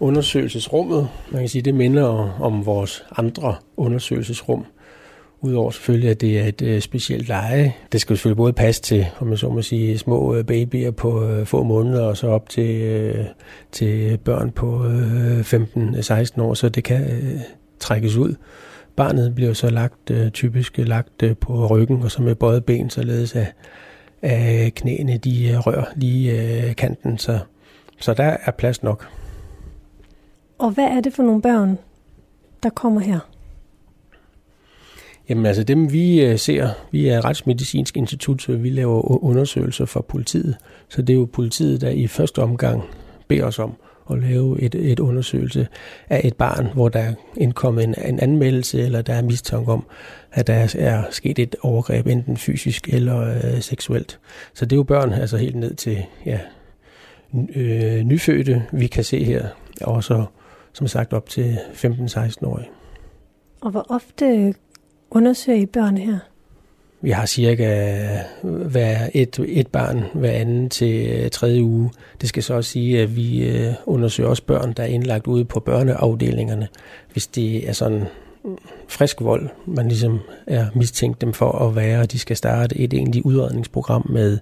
[0.00, 1.08] undersøgelsesrummet.
[1.30, 4.66] Man kan sige, det minder om vores andre undersøgelsesrum.
[5.40, 7.74] Udover selvfølgelig, at det er et øh, specielt leje.
[7.92, 11.24] Det skal selvfølgelig både passe til, om man så må sige, små øh, babyer på
[11.24, 13.24] øh, få måneder, og så op til, øh,
[13.72, 17.40] til børn på øh, 15-16 øh, år, så det kan øh,
[17.80, 18.34] trækkes ud.
[18.96, 22.90] Barnet bliver så lagt øh, typisk lagt øh, på ryggen, og så med bøjet ben,
[22.90, 23.54] således at,
[24.22, 27.38] at knæene de øh, rører lige øh, kanten, så,
[28.00, 29.08] så der er plads nok.
[30.58, 31.78] Og hvad er det for nogle børn,
[32.62, 33.18] der kommer her?
[35.28, 40.56] Jamen altså dem vi ser, vi er Retsmedicinsk Institut, så vi laver undersøgelser for politiet.
[40.88, 42.82] Så det er jo politiet, der i første omgang
[43.28, 43.74] beder os om
[44.10, 45.68] at lave et, et undersøgelse
[46.08, 49.86] af et barn, hvor der er indkommet en, en anmeldelse, eller der er mistanke om,
[50.32, 54.20] at der er sket et overgreb, enten fysisk eller øh, seksuelt.
[54.54, 56.40] Så det er jo børn, altså helt ned til ja,
[57.54, 59.46] øh, nyfødte, vi kan se her,
[59.80, 60.24] og så
[60.72, 62.68] som sagt op til 15-16-årige.
[63.60, 64.54] Og hvor ofte
[65.10, 66.18] undersøger I børn her?
[67.04, 67.98] Vi har cirka
[68.42, 71.90] hver et, et barn hver anden til øh, tredje uge.
[72.20, 75.44] Det skal så også sige, at vi øh, undersøger også børn, der er indlagt ude
[75.44, 76.68] på børneafdelingerne.
[77.12, 78.04] Hvis det er sådan
[78.44, 78.56] mm,
[78.88, 82.94] frisk vold, man ligesom er mistænkt dem for at være, og de skal starte et
[82.94, 84.38] egentlig udredningsprogram med,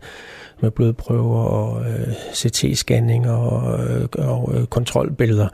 [0.61, 5.48] med blodprøver og øh, CT-scanning og, øh, og øh, kontrolbilleder.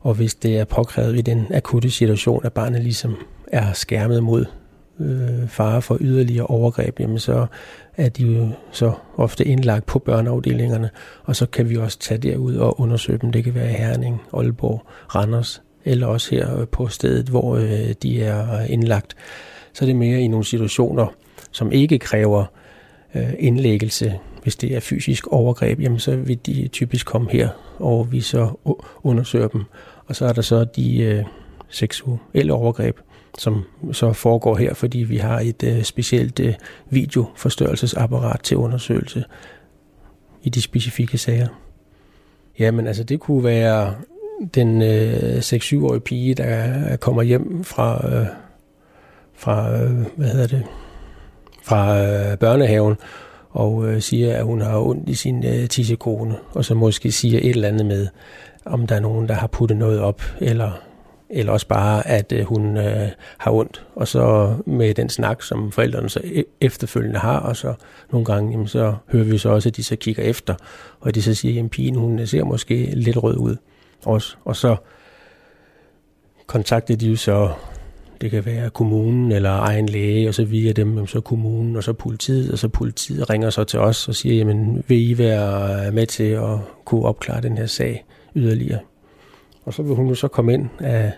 [0.00, 4.44] Og hvis det er påkrævet i den akutte situation, at barnet ligesom er skærmet mod
[5.00, 7.46] øh, fare for yderligere overgreb, jamen så
[7.96, 10.90] er de jo så ofte indlagt på børneafdelingerne,
[11.24, 13.32] og så kan vi også tage derud og undersøge dem.
[13.32, 14.82] Det kan være Herning, Aalborg,
[15.14, 19.16] Randers, eller også her på stedet, hvor øh, de er indlagt.
[19.72, 21.06] Så er det mere i nogle situationer,
[21.50, 22.44] som ikke kræver
[23.14, 24.18] øh, indlæggelse.
[24.42, 28.50] Hvis det er fysisk overgreb, jamen så vil de typisk komme her, og vi så
[29.02, 29.64] undersøger dem.
[30.06, 31.24] Og så er der så de øh,
[31.68, 32.96] seksuelle overgreb,
[33.38, 36.54] som så foregår her, fordi vi har et øh, specielt øh,
[36.90, 39.24] videoforstørrelsesapparat til undersøgelse
[40.42, 41.48] i de specifikke sager.
[42.58, 43.94] Jamen altså det kunne være
[44.54, 48.26] den øh, 6-7-årige pige, der kommer hjem fra, øh,
[49.34, 50.62] fra øh, hvad hedder det,
[51.62, 52.96] fra øh, børnehaven,
[53.50, 57.38] og øh, siger, at hun har ondt i sin øh, tissekone, og så måske siger
[57.38, 58.06] et eller andet med,
[58.64, 60.70] om der er nogen, der har puttet noget op, eller,
[61.34, 63.86] eller også bare, at øh, hun øh, har ondt.
[63.94, 67.74] Og så med den snak, som forældrene så e-, efterfølgende har, og så
[68.12, 70.54] nogle gange, jamen, så hører vi så også, at de så kigger efter,
[71.00, 73.56] og de så siger, at pigen, hun ser måske lidt rød ud
[74.04, 74.36] også.
[74.44, 74.76] Og så
[76.46, 77.50] kontakter de jo så
[78.20, 81.92] det kan være kommunen eller egen læge, og så via dem, så kommunen, og så
[81.92, 85.94] politiet, og så politiet ringer så til os og siger, jamen vil I være øh,
[85.94, 88.04] med til at kunne opklare den her sag
[88.36, 88.80] yderligere?
[89.64, 91.12] Og så vil hun jo så komme ind af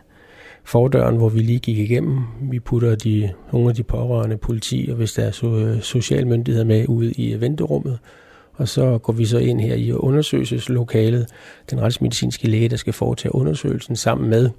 [0.67, 2.19] fordøren, hvor vi lige gik igennem.
[2.43, 6.65] Vi putter de, nogle af de pårørende politi, og hvis der er so, øh, socialmyndigheder
[6.65, 7.99] med ude i øh, venterummet,
[8.55, 11.27] og så går vi så ind her i undersøgelseslokalet,
[11.71, 14.51] den retsmedicinske læge, der skal foretage undersøgelsen sammen med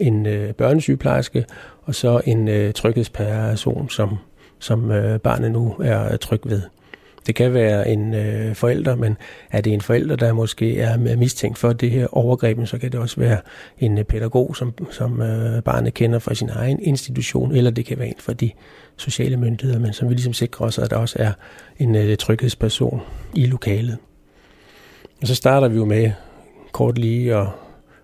[0.00, 1.44] en øh, børnesygeplejerske
[1.82, 4.16] og så en øh, tryghedsperson, som,
[4.58, 6.62] som øh, barnet nu er øh, tryg ved.
[7.26, 9.16] Det kan være en øh, forælder, men
[9.50, 13.00] er det en forælder, der måske er mistænkt for det her overgreb, så kan det
[13.00, 13.38] også være
[13.78, 17.98] en øh, pædagog, som, som øh, barnet kender fra sin egen institution, eller det kan
[17.98, 18.50] være en fra de
[18.96, 21.32] sociale myndigheder, men som vi ligesom sikrer os, at der også er
[21.78, 23.00] en øh, tryghedsperson
[23.34, 23.98] i lokalet.
[25.20, 26.10] Og så starter vi jo med
[26.72, 27.46] kort lige at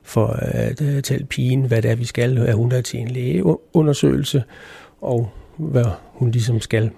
[0.02, 2.38] for øh, at øh, fortælle pigen, hvad det er, vi skal.
[2.38, 4.42] Er hun der til en lægeundersøgelse,
[5.00, 6.90] og hvad hun ligesom skal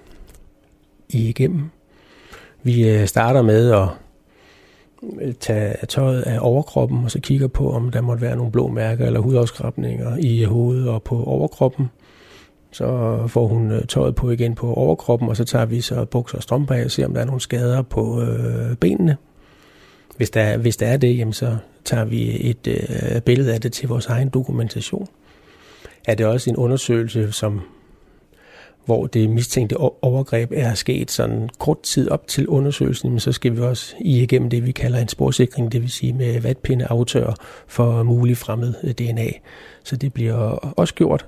[1.08, 1.70] igennem.
[2.64, 3.88] Vi øh, starter med at
[5.20, 8.68] øh, tage tøjet af overkroppen, og så kigger på, om der måtte være nogle blå
[8.68, 11.90] mærker eller hudafskrabninger i øh, hovedet og på overkroppen.
[12.72, 16.42] Så får hun tøjet på igen på overkroppen, og så tager vi så bukser og
[16.42, 19.16] strømper af og ser, om der er nogle skader på øh, benene.
[20.16, 23.72] Hvis der, hvis der er det, jamen så tager vi et øh, billede af det
[23.72, 25.06] til vores egen dokumentation.
[26.06, 27.60] Er det også en undersøgelse, som
[28.84, 33.56] hvor det mistænkte overgreb er sket sådan kort tid op til undersøgelsen, men så skal
[33.56, 37.34] vi også i igennem det, vi kalder en sporsikring, det vil sige med vatpinde aftør
[37.66, 39.30] for mulig fremmed DNA.
[39.84, 40.34] Så det bliver
[40.78, 41.26] også gjort.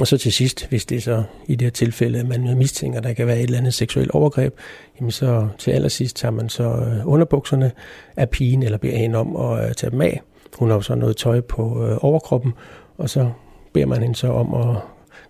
[0.00, 2.98] Og så til sidst, hvis det er så i det her tilfælde, at man mistænker,
[2.98, 4.54] at der kan være et eller andet seksuelt overgreb,
[5.00, 7.72] jamen så til allersidst tager man så øh, underbukserne
[8.16, 10.20] af pigen, eller beder hende om at øh, tage dem af.
[10.58, 12.52] Hun har så noget tøj på øh, overkroppen,
[12.98, 13.30] og så
[13.72, 14.76] beder man hende så om at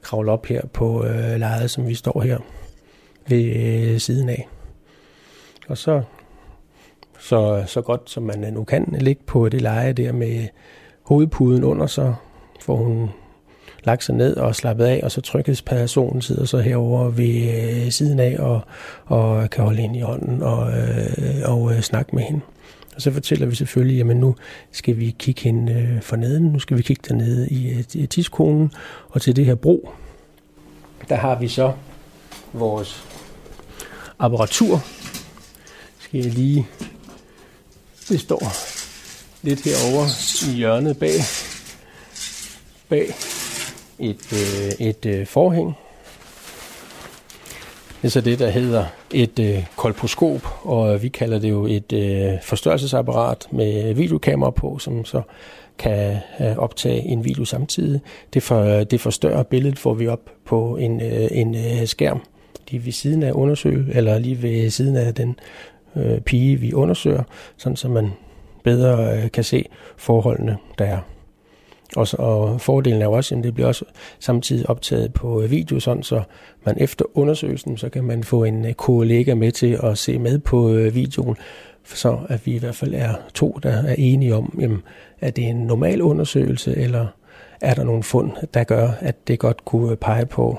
[0.05, 2.38] kravle op her på øh, lejet, som vi står her
[3.29, 4.49] ved øh, siden af.
[5.69, 6.03] Og så,
[7.19, 10.49] så, så godt som man øh, nu kan ligge på det leje der med
[11.03, 12.14] hovedpuden under, så
[12.61, 13.11] får hun
[13.85, 18.21] lagt sig ned og slappet af, og så tryghedspersonen sidder så herover ved øh, siden
[18.21, 18.61] af og,
[19.07, 22.40] og kan holde hende i hånden og, øh, og øh, snakke med hende.
[22.94, 24.37] Og så fortæller vi selvfølgelig, at nu
[24.72, 28.07] skal vi kigge hen øh, for neden, nu skal vi kigge dernede i, øh, i
[28.07, 28.72] tidskonen,
[29.09, 29.90] og til det her bro,
[31.09, 31.72] der har vi så
[32.52, 33.04] vores
[34.18, 34.80] apparatur.
[35.98, 36.66] Skal jeg lige...
[38.09, 38.52] Det står
[39.42, 40.07] lidt herover
[40.48, 41.14] i hjørnet bag,
[42.88, 43.14] bag
[43.98, 45.74] et, øh, et øh, forhæng.
[48.05, 51.93] Det er så det, der hedder et øh, kolposkop, og vi kalder det jo et
[51.93, 55.23] øh, forstørrelsesapparat med videokamera på, som så
[55.79, 58.01] kan øh, optage en video samtidig.
[58.35, 62.21] Det, for, det forstørrer billedet, får vi op på en, øh, en øh, skærm
[62.71, 65.37] lige ved siden af undersøge, eller lige ved siden af den
[65.97, 67.23] øh, pige, vi undersøger,
[67.57, 68.11] sådan så man
[68.64, 69.64] bedre øh, kan se
[69.97, 70.99] forholdene, der er.
[71.96, 73.85] Og, så, og fordelen er jo også, at det bliver også
[74.18, 76.22] samtidig optaget på øh, video, sådan så
[76.66, 80.38] man efter undersøgelsen, så kan man få en øh, kollega med til at se med
[80.38, 81.37] på øh, videoen,
[81.85, 84.83] så at vi i hvert fald er to, der er enige om, jamen,
[85.20, 87.07] er det en normal undersøgelse, eller
[87.61, 90.59] er der nogle fund, der gør, at det godt kunne pege på,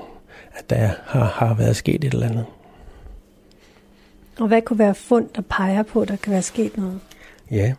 [0.52, 2.44] at der har, har været sket et eller andet.
[4.40, 7.00] Og hvad kunne være fund, der peger på, at der kan være sket noget?
[7.50, 7.72] Ja,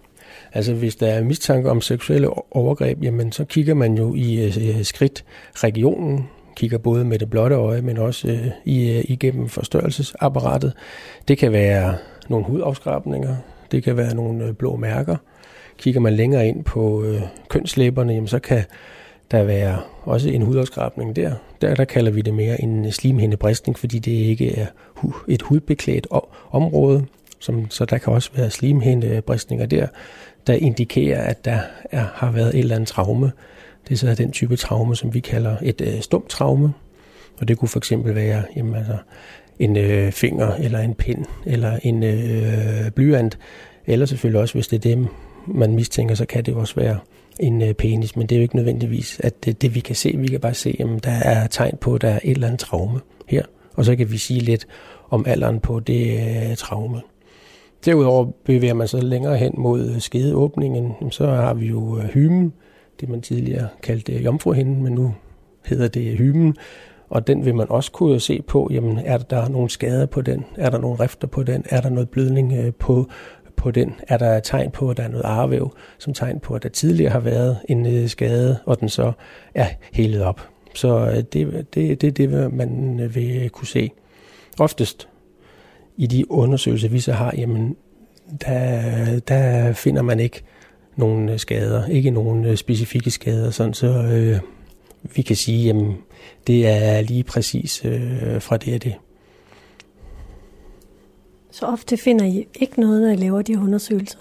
[0.54, 4.78] Altså hvis der er mistanke om seksuelle overgreb, jamen så kigger man jo i øh,
[4.78, 9.50] øh skridt regionen, kigger både med det blotte øje, men også øh, i, øh, igennem
[9.50, 10.74] forstørrelsesapparatet.
[11.28, 11.96] Det kan være
[12.30, 13.36] nogle hudafskrabninger,
[13.72, 15.16] det kan være nogle øh, blå mærker.
[15.78, 18.64] Kigger man længere ind på øh, kønslæberne, jamen så kan
[19.32, 21.32] der være også en hudafskrabning der.
[21.62, 24.66] Der, der kalder vi det mere en slimhindebristning, fordi det ikke er
[25.28, 26.08] et hudbeklædt
[26.52, 27.06] område,
[27.40, 29.88] som, så der kan også være slimhindebristninger der
[30.48, 31.60] der indikerer, at der
[31.92, 33.32] er, har været et eller andet traume.
[33.88, 36.74] Det er så den type traume, som vi kalder et øh, stumt traume.
[37.40, 38.98] Og det kunne for eksempel være jamen, altså,
[39.60, 43.38] en øh, finger, eller en pind, eller en øh, blyant.
[43.86, 45.08] Eller selvfølgelig også, hvis det er dem,
[45.48, 47.00] man mistænker, så kan det også være
[47.40, 48.16] en øh, penis.
[48.16, 50.16] Men det er jo ikke nødvendigvis, at det, det vi kan se.
[50.18, 52.60] Vi kan bare se, at der er tegn på, at der er et eller andet
[52.60, 53.44] traume her.
[53.74, 54.68] Og så kan vi sige lidt
[55.10, 57.02] om alderen på det øh, traume.
[57.86, 60.94] Derudover bevæger man sig længere hen mod skedeåbningen.
[61.12, 62.54] Så har vi jo øh, hymen,
[63.00, 65.14] det man tidligere kaldte jomfruhinden, men nu
[65.66, 66.56] hedder det øh, hymen.
[67.10, 70.46] Og den vil man også kunne se på, jamen er der nogle skader på den?
[70.56, 71.66] Er der nogle rifter på den?
[71.70, 73.10] Er der noget blødning øh, på,
[73.56, 73.96] på den?
[74.08, 77.12] Er der tegn på, at der er noget arvæv, som tegn på, at der tidligere
[77.12, 79.12] har været en skade, og den så
[79.56, 80.42] er helet op?
[80.74, 83.92] Så det, det, det det, man vil kunne se.
[84.60, 85.08] Oftest
[85.98, 87.76] i de undersøgelser, vi så har, jamen,
[88.42, 90.44] der, der finder man ikke
[90.96, 94.40] nogen øh, skader, ikke nogen øh, specifikke skader, sådan så øh,
[95.16, 95.98] vi kan sige, jamen,
[96.48, 98.96] det er lige præcis øh, fra det og det.
[101.52, 104.20] Så ofte finder I ikke noget, når I laver de undersøgelser?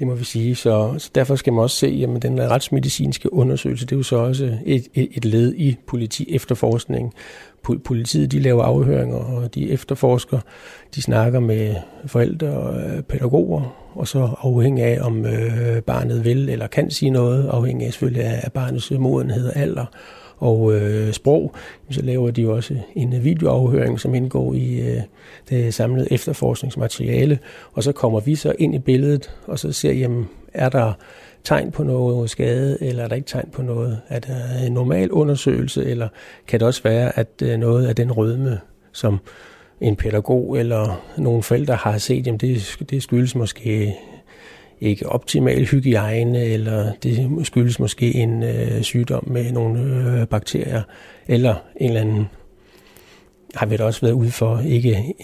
[0.00, 0.54] Det må vi sige.
[0.54, 4.16] Så, så derfor skal man også se, at den retsmedicinske undersøgelse, det er jo så
[4.16, 7.14] også et, et, et led i politi efterforskning.
[7.84, 10.38] Politiet de laver afhøringer, og de efterforsker,
[10.94, 11.74] de snakker med
[12.06, 17.10] forældre og øh, pædagoger, og så afhængig af, om øh, barnet vil eller kan sige
[17.10, 19.86] noget, afhængig af selvfølgelig af barnets modenhed og alder,
[20.40, 21.54] og øh, sprog,
[21.90, 25.00] så laver de også en videoafhøring, som indgår i øh,
[25.50, 27.38] det samlede efterforskningsmateriale,
[27.72, 30.92] og så kommer vi så ind i billedet, og så ser, jamen, er der
[31.44, 34.00] tegn på noget skade, eller er der ikke tegn på noget?
[34.08, 36.08] Er der en normal undersøgelse, eller
[36.46, 38.58] kan det også være, at øh, noget af den rødme,
[38.92, 39.20] som
[39.80, 43.96] en pædagog eller nogle forældre har set, jamen det, det skyldes måske
[44.80, 50.82] ikke optimal hygiejne, eller det skyldes måske en øh, sygdom med nogle øh, bakterier,
[51.28, 52.26] eller en eller anden,
[53.54, 55.14] har vi da også været ude for, ikke,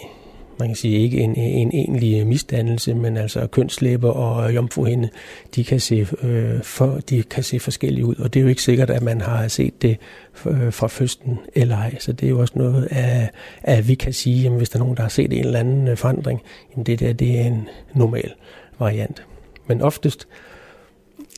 [0.59, 5.09] man kan sige ikke en, en egentlig misdannelse, men altså kønslæber og jomfruhinde,
[5.55, 8.63] de kan, se, øh, for, de kan se forskellige ud, og det er jo ikke
[8.63, 9.97] sikkert, at man har set det
[10.45, 13.29] øh, fra fødslen eller ej, så det er jo også noget at,
[13.63, 15.97] at vi kan sige, jamen, hvis der er nogen, der har set en eller anden
[15.97, 16.41] forandring,
[16.71, 18.33] jamen det der, det er en normal
[18.79, 19.23] variant.
[19.67, 20.27] Men oftest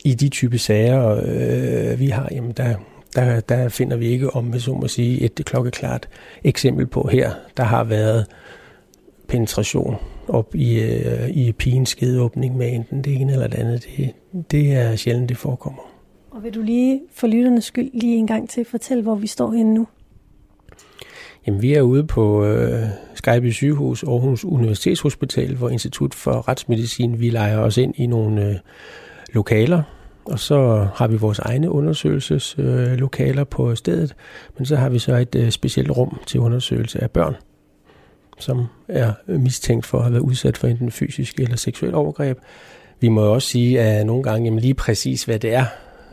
[0.03, 2.75] i de type sager, øh, vi har, jamen der,
[3.15, 6.09] der, der finder vi ikke, om så må sige, et klokkeklart
[6.43, 7.31] eksempel på her.
[7.57, 8.25] Der har været
[9.27, 9.95] penetration
[10.27, 13.87] op i, øh, i pigens skedeåbning med enten det ene eller det andet.
[13.97, 14.11] Det,
[14.51, 15.81] det er sjældent, det forekommer.
[16.31, 19.51] Og vil du lige for lytternes skyld lige en gang til fortælle, hvor vi står
[19.51, 19.87] henne nu?
[21.47, 22.83] Jamen, vi er ude på øh,
[23.19, 28.55] Skyby sygehus, Aarhus Universitetshospital, hvor Institut for Retsmedicin, vi leger os ind i nogle øh,
[29.33, 29.83] lokaler,
[30.25, 34.15] og så har vi vores egne undersøgelseslokaler øh, på stedet,
[34.57, 37.35] men så har vi så et øh, specielt rum til undersøgelse af børn,
[38.39, 42.37] som er mistænkt for at have været udsat for enten fysisk eller seksuel overgreb.
[42.99, 45.65] Vi må jo også sige, at nogle gange jamen lige præcis, hvad det er,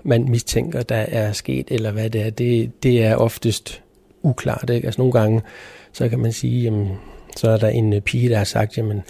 [0.03, 3.83] man mistænker, der er sket, eller hvad det er, det, det er oftest
[4.23, 4.71] uklart.
[4.71, 4.87] Ikke?
[4.87, 5.43] Altså nogle gange,
[5.97, 6.89] så kan man sige, jamen,
[7.37, 9.03] så er der en øh, pige, der har sagt, jamen,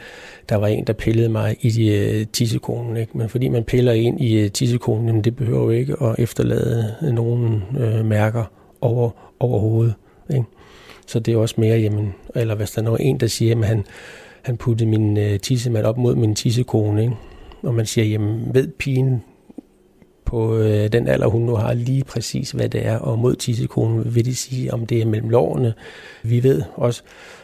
[0.48, 2.96] der var en, der pillede mig i de, uh, tissekonen.
[2.96, 3.18] Ikke?
[3.18, 6.94] Men fordi man piller ind i uh, tissekonen, jamen, det behøver jo ikke at efterlade
[7.02, 8.44] nogen uh, mærker
[8.80, 9.10] over,
[9.40, 9.94] overhovedet.
[10.30, 10.44] Ikke?
[11.06, 13.84] Så det er også mere, jamen, eller hvis der er en, der siger, at han,
[14.42, 17.14] han puttede min uh, tissemand op mod min tissekone, ikke?
[17.62, 19.22] og man siger, jamen, ved pigen
[20.26, 24.14] på øh, den alder, hun nu har, lige præcis hvad det er, og mod tissekonen
[24.14, 25.74] vil det sige, om det er mellem lårene.
[26.22, 27.02] Vi ved også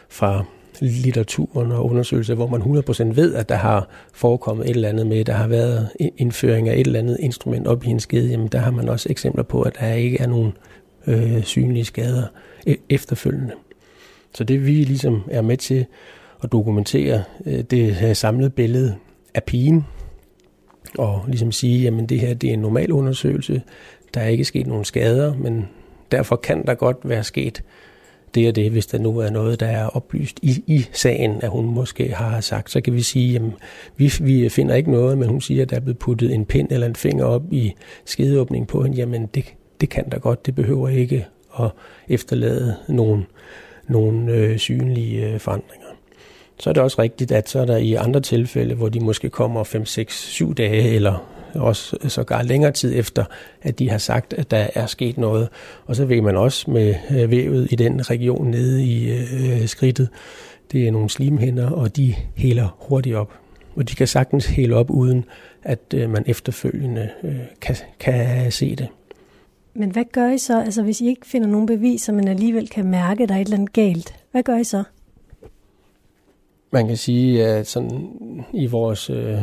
[0.09, 0.45] fra
[0.81, 5.25] litteraturen og undersøgelser, hvor man 100% ved, at der har forekommet et eller andet med,
[5.25, 8.59] der har været indføring af et eller andet instrument op i en skede, jamen der
[8.59, 10.53] har man også eksempler på, at der ikke er nogen
[11.07, 12.23] øh, synlige skader
[12.69, 13.53] e-, efterfølgende.
[14.33, 15.85] Så det vi ligesom er med til
[16.43, 18.95] at dokumentere, øh, det her samlede billede
[19.33, 19.85] af pigen,
[20.97, 23.61] og ligesom sige, jamen det her det er en normal undersøgelse,
[24.13, 25.69] der er ikke sket nogen skader, men
[26.11, 27.63] derfor kan der godt være sket
[28.35, 31.49] det og det, hvis der nu er noget, der er oplyst i, i sagen, at
[31.49, 33.53] hun måske har sagt, så kan vi sige, jamen
[33.97, 36.71] vi, vi finder ikke noget, men hun siger, at der er blevet puttet en pind
[36.71, 37.73] eller en finger op i
[38.05, 39.45] skedeåbningen på hende, jamen det,
[39.81, 41.27] det kan der godt, det behøver ikke
[41.59, 41.71] at
[42.09, 43.25] efterlade nogen,
[43.87, 45.82] nogen øh, synlige øh, forandringer.
[46.59, 49.29] Så er det også rigtigt, at så er der i andre tilfælde, hvor de måske
[49.29, 53.25] kommer 5, 6, 7 dage eller også sågar længere tid efter,
[53.61, 55.49] at de har sagt, at der er sket noget.
[55.85, 59.67] Og så vil man også med øh, vævet i den region nede i øh, øh
[59.67, 60.09] skridtet,
[60.71, 63.33] det er nogle slimhinder, og de heler hurtigt op.
[63.75, 65.25] Og de kan sagtens hele op, uden
[65.63, 68.87] at øh, man efterfølgende øh, kan, kan se det.
[69.73, 72.85] Men hvad gør I så, altså hvis I ikke finder nogen beviser, men alligevel kan
[72.85, 74.15] mærke, at der er et eller andet galt?
[74.31, 74.83] Hvad gør I så?
[76.73, 78.09] Man kan sige, at sådan
[78.53, 79.37] i vores øh,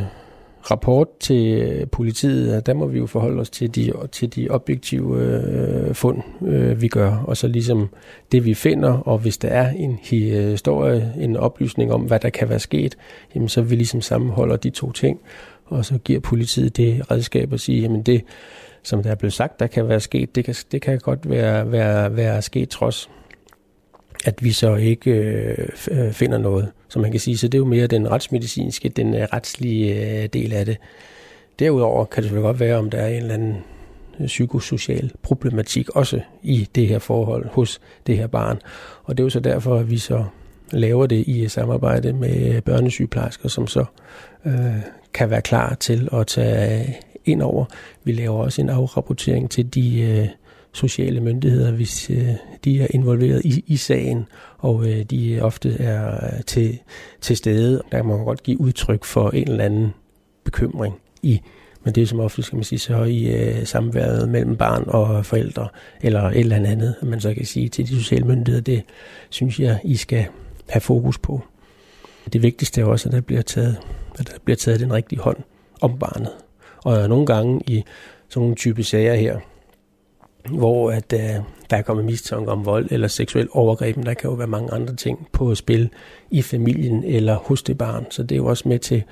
[0.71, 5.21] rapport til øh, politiet, der må vi jo forholde os til de, til de objektive
[5.21, 7.89] øh, fund, øh, vi gør, og så ligesom
[8.33, 12.31] det, vi finder, og hvis der er en øh, historie, en oplysning om, hvad der
[12.31, 12.97] kan være sket,
[13.35, 15.21] jamen så vi ligesom sammenholder de to ting,
[15.67, 18.25] og så giver politiet det redskab at sige, jamen det,
[18.83, 21.73] som der er blevet sagt, der kan være sket, det kan, det kan godt være,
[21.73, 23.11] være, være sket trods
[24.25, 27.39] at vi så ikke øh, øh finder noget, som man kan sige.
[27.39, 30.77] Så det er jo mere den retsmedicinske, den øh, retslige øh, del af det.
[31.59, 33.57] Derudover kan det selvfølgelig godt være, om der er en eller anden
[34.21, 38.59] øh, psykosocial problematik også i det her forhold hos det her barn.
[39.05, 40.25] Og det er jo så derfor, at vi så
[40.73, 43.85] laver det i samarbejde med børnesygeplejersker, som så
[44.47, 44.77] øh,
[45.15, 47.65] kan være klar til at tage ind over.
[48.05, 50.29] Vi laver også en afrapportering til de øh,
[50.73, 52.29] sociale myndigheder, hvis øh,
[52.65, 54.27] de er involveret i, i sagen,
[54.59, 56.79] og øh, de ofte er øh, til,
[57.21, 57.83] til stede.
[57.93, 59.95] Der må man godt give udtryk for en eller anden
[60.45, 61.41] bekymring i
[61.85, 65.27] men det er som ofte, skal man sige, så i øh, samværet mellem barn og
[65.27, 65.69] forældre,
[66.01, 68.83] eller et eller andet, man så kan sige til de sociale myndigheder, det
[69.31, 70.27] synes jeg, I skal
[70.69, 71.43] have fokus på.
[72.33, 73.77] Det vigtigste er også, at der bliver taget,
[74.19, 75.37] at der bliver taget den rigtige hånd
[75.81, 76.31] om barnet.
[76.85, 77.85] Og nogle gange i
[78.29, 79.39] sådan nogle type sager her,
[80.49, 84.31] hvor at, uh, der er kommet mistanke om vold eller seksuel overgreb, men der kan
[84.31, 85.91] jo være mange andre ting på spil
[86.31, 88.07] i familien eller hos det barn.
[88.11, 89.03] Så det er jo også med til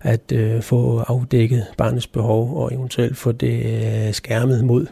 [0.00, 3.64] at uh, få afdækket barnets behov og eventuelt få det
[4.08, 4.86] uh, skærmet mod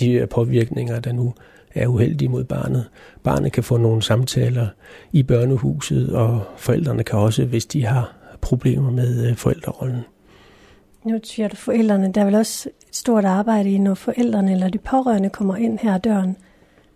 [0.00, 1.34] de påvirkninger, der nu
[1.74, 2.88] er uheldige mod barnet.
[3.22, 4.66] Barnet kan få nogle samtaler
[5.12, 10.00] i børnehuset, og forældrene kan også, hvis de har problemer med forældrerollen.
[11.04, 12.12] Nu siger du forældrene.
[12.12, 15.94] Der er vel også stort arbejde i, når forældrene eller de pårørende kommer ind her
[15.94, 16.36] ad døren.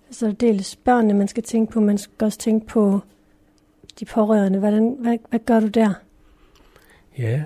[0.09, 3.01] Altså dels børnene, man skal tænke på, man skal også tænke på
[4.01, 4.59] de pårørende.
[4.59, 5.93] Hvordan, hvad, hvad gør du der?
[7.19, 7.43] Ja,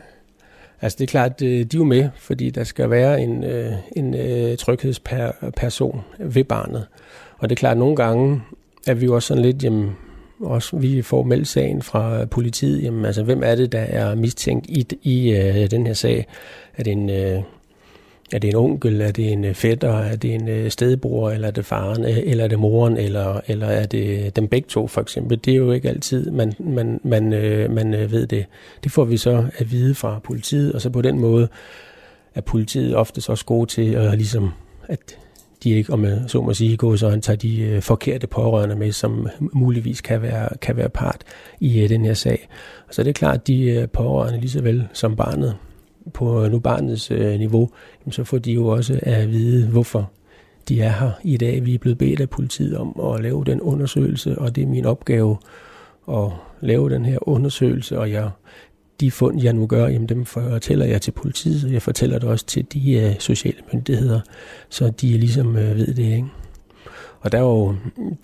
[0.80, 3.72] altså det er klart, øh, de er jo med, fordi der skal være en, øh,
[3.96, 6.86] en øh, tryghedsperson ved barnet.
[7.38, 8.42] Og det er klart, at nogle gange
[8.86, 9.90] er vi jo også sådan lidt, jamen,
[10.40, 14.66] også vi får meldt sagen fra politiet, jamen altså hvem er det, der er mistænkt
[14.66, 16.26] i, i den her sag?
[16.76, 17.10] Er det en
[18.32, 21.48] er det en onkel, er det en øh, fætter, er det en øh, stedbror, eller
[21.48, 24.86] er det faren, øh, eller er det moren, eller, eller er det dem begge to
[24.86, 25.38] for eksempel.
[25.44, 27.30] Det er jo ikke altid, man, man, man,
[27.70, 28.46] man ved det.
[28.84, 31.48] Det får vi så at vide fra politiet, og så på den måde
[32.34, 34.52] er politiet oftest også gode til at ligesom
[34.88, 35.18] at
[35.62, 38.92] de ikke, om man så må sige, går så han tager de forkerte pårørende med,
[38.92, 41.24] som muligvis kan være, kan være part
[41.60, 42.48] i den her sag.
[42.88, 45.54] Og så er det klart, at de pårørende lige så vel som barnet,
[46.14, 50.10] på øh, nu barnets øh, niveau, jamen, så får de jo også at vide, hvorfor
[50.68, 51.66] de er her i dag.
[51.66, 54.84] Vi er blevet bedt af politiet om at lave den undersøgelse, og det er min
[54.84, 55.36] opgave
[56.08, 56.30] at
[56.60, 58.30] lave den her undersøgelse, og jeg
[59.00, 62.28] de fund, jeg nu gør, jamen dem fortæller jeg til politiet, og jeg fortæller det
[62.28, 64.20] også til de øh, sociale myndigheder,
[64.68, 66.26] så de ligesom uh, ved det, ikke?
[67.20, 67.74] Og der er jo,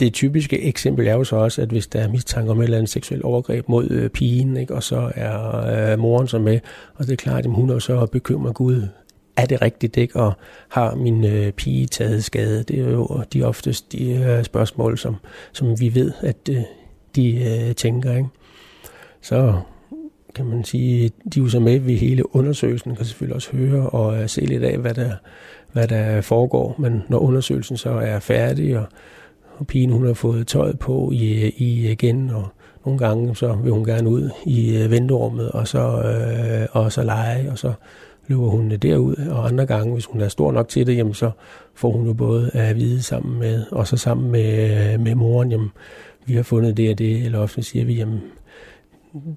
[0.01, 2.78] det typiske eksempel er jo så også, at hvis der er mistanke om et eller
[2.78, 6.61] andet seksuelt overgreb mod øh, pigen, ikke, og så er øh, moren så med,
[6.95, 8.82] og det er klart, at hun er så bekymret, Gud,
[9.36, 10.20] er det rigtigt, ikke?
[10.20, 10.32] Og
[10.68, 12.62] har min øh, pige taget skade?
[12.62, 15.16] Det er jo de oftest de øh, spørgsmål, som,
[15.53, 16.62] som vi ved, at øh,
[17.16, 18.28] de øh, tænker, ikke?
[19.20, 19.61] Så
[20.34, 23.90] kan man sige, de er jo så med ved hele undersøgelsen, kan selvfølgelig også høre
[23.90, 25.11] og øh, se lidt af, hvad der,
[25.75, 26.75] hvad der foregår.
[26.79, 28.85] Men når undersøgelsen så er færdig, og,
[29.57, 32.49] og pigen hun har fået tøjet på i, i igen, og
[32.85, 37.03] nogle gange så vil hun gerne ud i øh, venterummet, og så, øh, og så
[37.03, 37.72] lege, og så
[38.27, 41.31] løber hun derud, og andre gange, hvis hun er stor nok til det, jamen, så
[41.75, 45.51] får hun jo både at vide sammen med, og så sammen med, øh, med moren,
[45.51, 45.70] jamen,
[46.27, 48.20] vi har fundet det og det, eller ofte siger vi, jamen,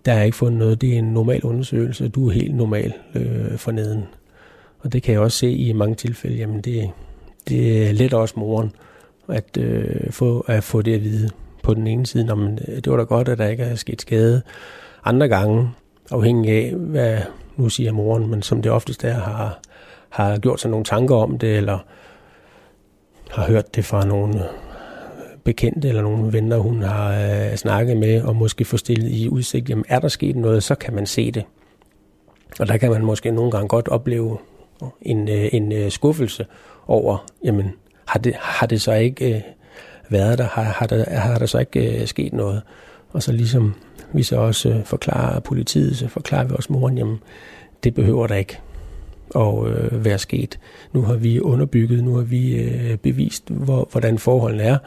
[0.06, 0.82] der er ikke fundet noget.
[0.82, 2.08] Det er en normal undersøgelse.
[2.08, 4.04] Du er helt normal øh, for neden.
[4.88, 6.38] Og det kan jeg også se i mange tilfælde.
[6.38, 6.90] Jamen det,
[7.50, 8.72] det er let også moren
[9.30, 11.30] at, øh, få, at få det at vide
[11.64, 12.36] på den ene side.
[12.36, 14.42] men øh, det var da godt, at der ikke er sket skade.
[15.06, 15.70] Andre gange,
[16.12, 17.18] afhængig af, hvad
[17.58, 19.60] nu siger moren, men som det oftest er, har,
[20.10, 21.80] har gjort sig nogle tanker om det, eller
[23.32, 24.44] har hørt det fra nogle
[25.44, 29.70] bekendte eller nogle venner, hun har øh, snakket med, og måske få stillet i udsigt,
[29.70, 31.44] jamen er der sket noget, så kan man se det.
[32.60, 34.38] Og der kan man måske nogle gange godt opleve
[35.02, 36.46] en, øh, en øh, skuffelse
[36.88, 37.74] over, jamen
[38.06, 39.42] har det, har det så ikke øh,
[40.10, 42.62] været der, har, har, der, har der så ikke øh, sket noget?
[43.14, 43.74] Og så ligesom
[44.14, 47.18] vi så også øh, forklarer politiet, så forklarer vi også moren, jamen
[47.84, 48.60] det behøver der ikke
[49.36, 50.60] at øh, være sket.
[50.94, 54.78] Nu har vi underbygget, nu har vi øh, bevist, hvor, hvordan forholdene er,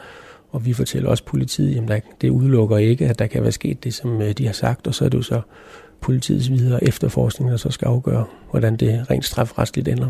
[0.51, 3.83] Og vi fortæller også politiet, jamen, der, det udelukker ikke, at der kan være sket
[3.83, 5.41] det, som øh, de har sagt, og så er det jo så
[6.01, 10.09] politiets videre efterforskning, der så skal afgøre, hvordan det rent strafretsligt ender.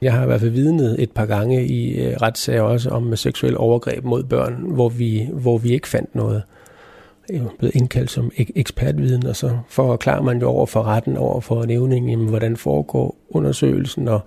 [0.00, 3.18] Jeg har i hvert fald vidnet et par gange i øh, retssager også om øh,
[3.18, 6.42] seksuel overgreb mod børn, hvor vi, hvor vi ikke fandt noget.
[7.28, 11.40] Jeg er blevet indkaldt som ekspertviden, og så forklarer man jo over for retten, over
[11.40, 14.20] for nævningen, jamen, hvordan foregår undersøgelsen, og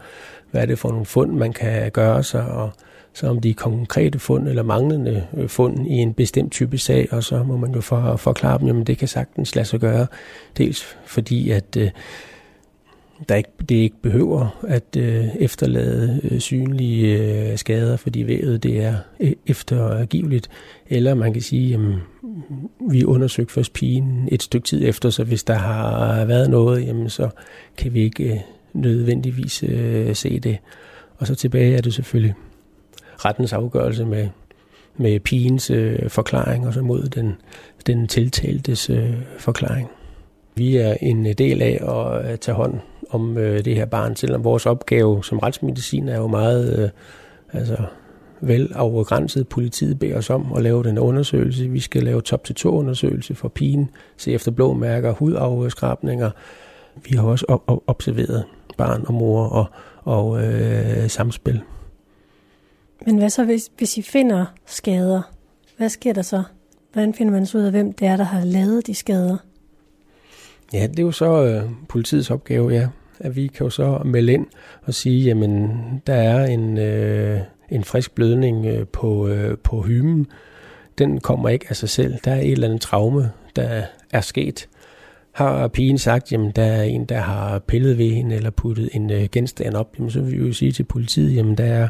[0.52, 2.72] hvad er det for nogle fund, man kan gøre sig, og
[3.14, 7.24] så om de konkrete fund eller manglende øh, fund i en bestemt type sag, og
[7.24, 10.08] så må man jo for, forklare dem, jamen det kan sagtens lade sig gøre,
[10.58, 11.90] dels fordi at øh,
[13.30, 18.84] der ikke, det ikke behøver at øh, efterlade øh, synlige øh, skader, fordi vævet det
[18.84, 20.50] er øh, eftergiveligt.
[20.90, 21.96] Eller man kan sige, jamen,
[22.92, 27.10] vi undersøgte først pigen et stykke tid efter, så hvis der har været noget, jamen,
[27.10, 27.30] så
[27.78, 28.40] kan vi ikke øh,
[28.74, 30.58] nødvendigvis øh, se det.
[31.18, 32.36] Og så tilbage er det selvfølgelig
[33.26, 34.28] rettens afgørelse med,
[34.98, 37.36] med pigens øh, forklaring og så mod den,
[37.88, 39.90] den tiltaltes øh, forklaring.
[40.56, 44.44] Vi er en del af at øh, tage hånd om øh, det her barn, selvom
[44.44, 46.90] vores opgave som retsmedicin er jo meget øh,
[47.60, 47.78] altså,
[48.42, 49.48] vel afgrænset.
[49.48, 51.68] Politiet beder os om at lave den undersøgelse.
[51.68, 56.32] Vi skal lave top-til-to-undersøgelse for pigen, se efter blå mærker, hudafskrabninger.
[57.10, 58.44] Vi har også op- observeret
[58.78, 59.66] barn og mor og,
[60.04, 61.62] og øh, samspil.
[63.06, 65.22] Men hvad så, hvis, hvis I finder skader?
[65.78, 66.44] Hvad sker der så?
[66.94, 69.38] Hvordan finder man så ud af, hvem det er, der har lavet de skader?
[70.74, 72.88] Ja, det er jo så øh, politiets opgave, ja.
[73.20, 74.46] At vi kan jo så melde ind
[74.84, 75.72] og sige, jamen,
[76.08, 77.40] der er en, øh,
[77.70, 80.28] en frisk blødning øh, på, øh, på hymen.
[80.98, 82.16] Den kommer ikke af sig selv.
[82.26, 84.70] Der er et eller andet traume, der er sket.
[85.32, 89.12] Har pigen sagt, jamen der er en, der har pillet ved hende eller puttet en
[89.12, 91.88] øh, genstand op, jamen, så vil vi jo sige til politiet, jamen der er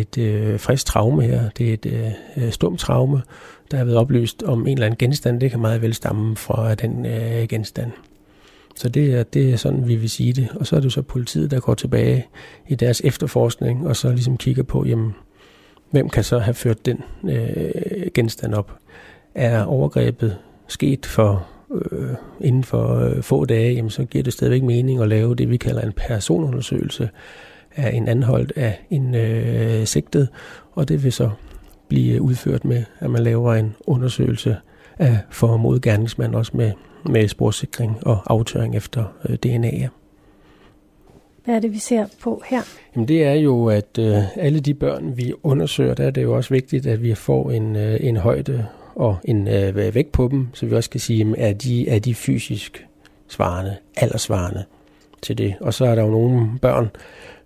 [0.00, 1.48] et øh, frisk traume her.
[1.58, 3.22] Det er et øh, stumt traume,
[3.70, 5.40] der har blevet oplyst om en eller anden genstand.
[5.40, 7.90] Det kan meget vel stamme fra den øh, genstand.
[8.76, 10.48] Så det er, det er sådan, vi vil sige det.
[10.54, 12.26] Og så er det så politiet, der går tilbage
[12.68, 15.14] i deres efterforskning, og så ligesom kigger på, jamen,
[15.90, 18.72] hvem kan så have ført den øh, genstand op?
[19.34, 20.36] Er overgrebet
[20.68, 22.08] sket for øh,
[22.40, 25.56] inden for øh, få dage, jamen, så giver det stadigvæk mening at lave det, vi
[25.56, 27.08] kalder en personundersøgelse
[27.76, 30.28] af en anholdt af en øh, sigtet,
[30.72, 31.30] og det vil så
[31.88, 34.56] blive udført med, at man laver en undersøgelse
[34.98, 36.72] af for gerningsmand også med,
[37.06, 39.88] med sporsikring og aftøring efter øh, DNA.
[41.44, 42.60] Hvad er det, vi ser på her?
[42.96, 46.36] Jamen det er jo, at øh, alle de børn, vi undersøger, der er det jo
[46.36, 50.48] også vigtigt, at vi får en, øh, en højde og en øh, vægt på dem,
[50.52, 52.86] så vi også kan sige, at de, er de fysisk
[53.28, 54.64] svarende, aldersvarende
[55.22, 55.54] til det.
[55.60, 56.90] Og så er der jo nogle børn,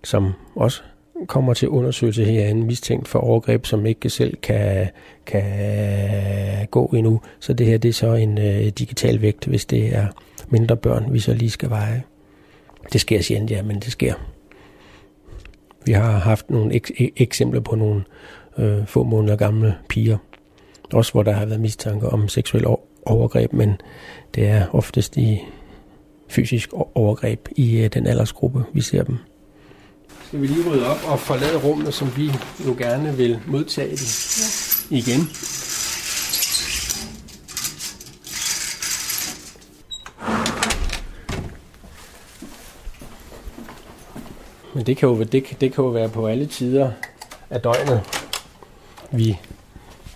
[0.03, 0.81] som også
[1.27, 4.87] kommer til undersøgelse herinde, mistænkt for overgreb, som ikke selv kan,
[5.25, 7.21] kan gå endnu.
[7.39, 10.07] Så det her det er så en øh, digital vægt, hvis det er
[10.49, 12.03] mindre børn, vi så lige skal veje.
[12.93, 14.13] Det sker sjældent, ja, men det sker.
[15.85, 18.03] Vi har haft nogle ek- ek- eksempler på nogle
[18.57, 20.17] øh, få måneder gamle piger,
[20.93, 22.65] også hvor der har været mistanke om seksuel
[23.05, 23.81] overgreb, men
[24.35, 25.39] det er oftest i
[26.29, 29.17] fysisk overgreb i øh, den aldersgruppe, vi ser dem
[30.27, 32.31] skal vi lige rydde op og forlade rummet, som vi
[32.67, 34.97] jo gerne vil modtage det ja.
[34.97, 35.19] igen.
[44.75, 46.91] Men det kan, jo, det, det kan jo være på alle tider
[47.49, 48.01] af døgnet,
[49.11, 49.37] vi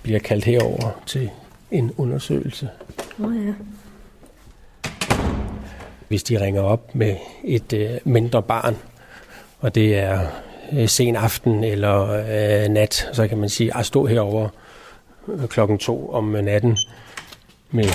[0.04, 1.30] bliver kaldt herover til
[1.72, 2.70] en undersøgelse.
[3.20, 3.54] Oh ja.
[6.12, 8.76] Hvis de ringer op med et øh, mindre barn,
[9.60, 10.20] og det er
[10.74, 14.50] øh, sen aften eller øh, nat, så kan man sige, at stå herover
[15.28, 16.78] øh, klokken to om natten
[17.72, 17.86] med,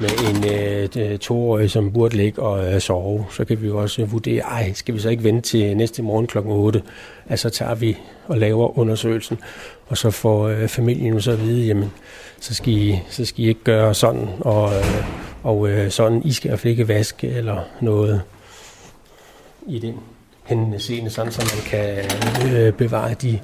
[0.00, 3.78] med en øh, øh, toårig, som burde ligge og øh, sove, så kan vi jo
[3.78, 6.82] også vurdere, ej, skal vi så ikke vente til næste morgen klokken 8,
[7.28, 7.96] at så tager vi
[8.26, 9.38] og laver undersøgelsen,
[9.86, 11.92] og så får øh, familien så at vide, jamen,
[12.40, 16.32] så skal I, så skal I ikke gøre sådan, og, øh, og øh, sådan, I
[16.32, 18.22] skal ikke vaske eller noget
[19.66, 19.94] i den
[20.44, 22.04] henseende, sådan så man kan
[22.52, 23.40] øh, bevare de,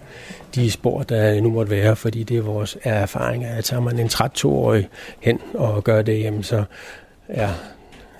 [0.55, 4.07] de spor, der nu måtte være, fordi det er vores erfaring, at tager man en
[4.07, 4.88] 32-årig
[5.20, 6.64] hen og gør det, jamen så
[7.28, 7.49] er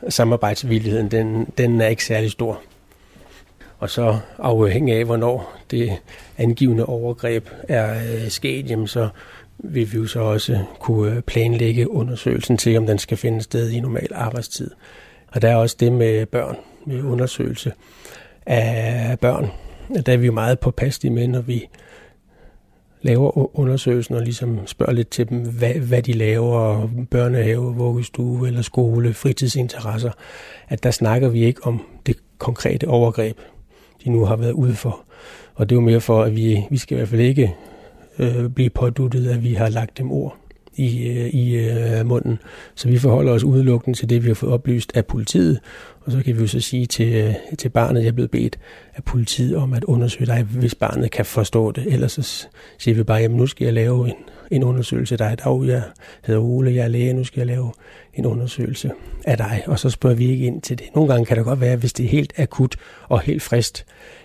[0.09, 2.61] samarbejdsvilligheden, den, den er ikke særlig stor.
[3.79, 5.93] Og så afhængig af, hvornår det
[6.39, 9.09] angivende overgreb er øh, sket, jamen så
[9.59, 13.81] vil vi jo så også kunne planlægge undersøgelsen til, om den skal finde sted i
[13.81, 14.71] normal arbejdstid.
[15.33, 17.73] Og der er også det med børn med undersøgelse
[18.47, 19.51] af børn.
[20.07, 21.69] Der er vi jo meget påpasselige med, når vi
[23.03, 28.63] laver undersøgelsen og ligesom spørger lidt til dem, hvad, hvad de laver, børnehave, vuggestue eller
[28.63, 30.11] skole, fritidsinteresser,
[30.69, 33.37] at der snakker vi ikke om det konkrete overgreb,
[34.05, 35.01] de nu har været ude for.
[35.55, 37.55] Og det er jo mere for, at vi, vi skal i hvert fald ikke
[38.19, 40.37] øh, blive påduttet, at vi har lagt dem ord
[40.77, 42.39] i, øh, i øh, munden.
[42.75, 45.61] Så vi forholder os udelukkende til det, vi har fået oplyst af politiet,
[46.01, 48.59] og så kan vi jo så sige til, øh, til barnet, jeg er blevet bedt
[48.95, 51.93] af politiet om at undersøge dig, hvis barnet kan forstå det.
[51.93, 52.47] Ellers så
[52.79, 54.15] siger vi bare, jamen nu skal jeg lave en,
[54.51, 55.39] en undersøgelse af dig.
[55.45, 55.83] Dag, jeg
[56.25, 57.73] hedder Ole, jeg er læge, nu skal jeg lave
[58.15, 58.91] en undersøgelse
[59.25, 59.63] af dig.
[59.67, 60.87] Og så spørger vi ikke ind til det.
[60.95, 62.77] Nogle gange kan det godt være, hvis det er helt akut
[63.09, 63.85] og helt frist,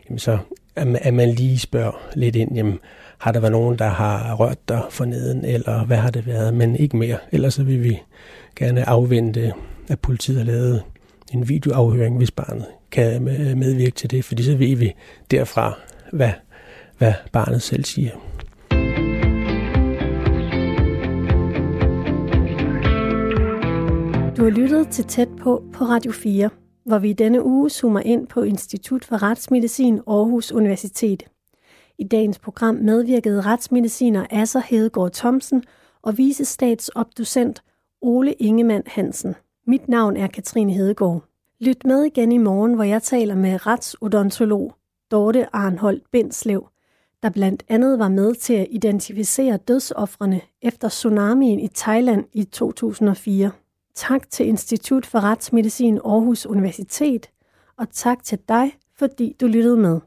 [0.09, 0.37] jamen så
[0.75, 2.79] at man lige spørger lidt ind, jamen,
[3.21, 6.53] har der været nogen, der har rørt dig for neden, eller hvad har det været,
[6.53, 7.17] men ikke mere.
[7.31, 8.01] Ellers så vil vi
[8.55, 9.53] gerne afvente,
[9.89, 10.83] at politiet har lavet
[11.33, 13.23] en videoafhøring, hvis barnet kan
[13.57, 14.93] medvirke til det, fordi så ved vi
[15.31, 15.79] derfra,
[16.11, 16.31] hvad,
[16.97, 18.11] hvad barnet selv siger.
[24.37, 26.49] Du har lyttet til Tæt på på Radio 4,
[26.85, 31.23] hvor vi denne uge zoomer ind på Institut for Retsmedicin Aarhus Universitet.
[32.01, 35.63] I dagens program medvirkede retsmediciner Asser Hedegaard Thomsen
[36.01, 37.63] og vicestatsopdocent
[38.01, 39.35] Ole Ingemann Hansen.
[39.67, 41.23] Mit navn er Katrine Hedegaard.
[41.59, 44.75] Lyt med igen i morgen, hvor jeg taler med retsodontolog
[45.11, 46.67] Dorte Arnholdt Bindslev,
[47.23, 53.51] der blandt andet var med til at identificere dødsoffrene efter tsunamien i Thailand i 2004.
[53.95, 57.29] Tak til Institut for Retsmedicin Aarhus Universitet,
[57.77, 59.99] og tak til dig, fordi du lyttede med.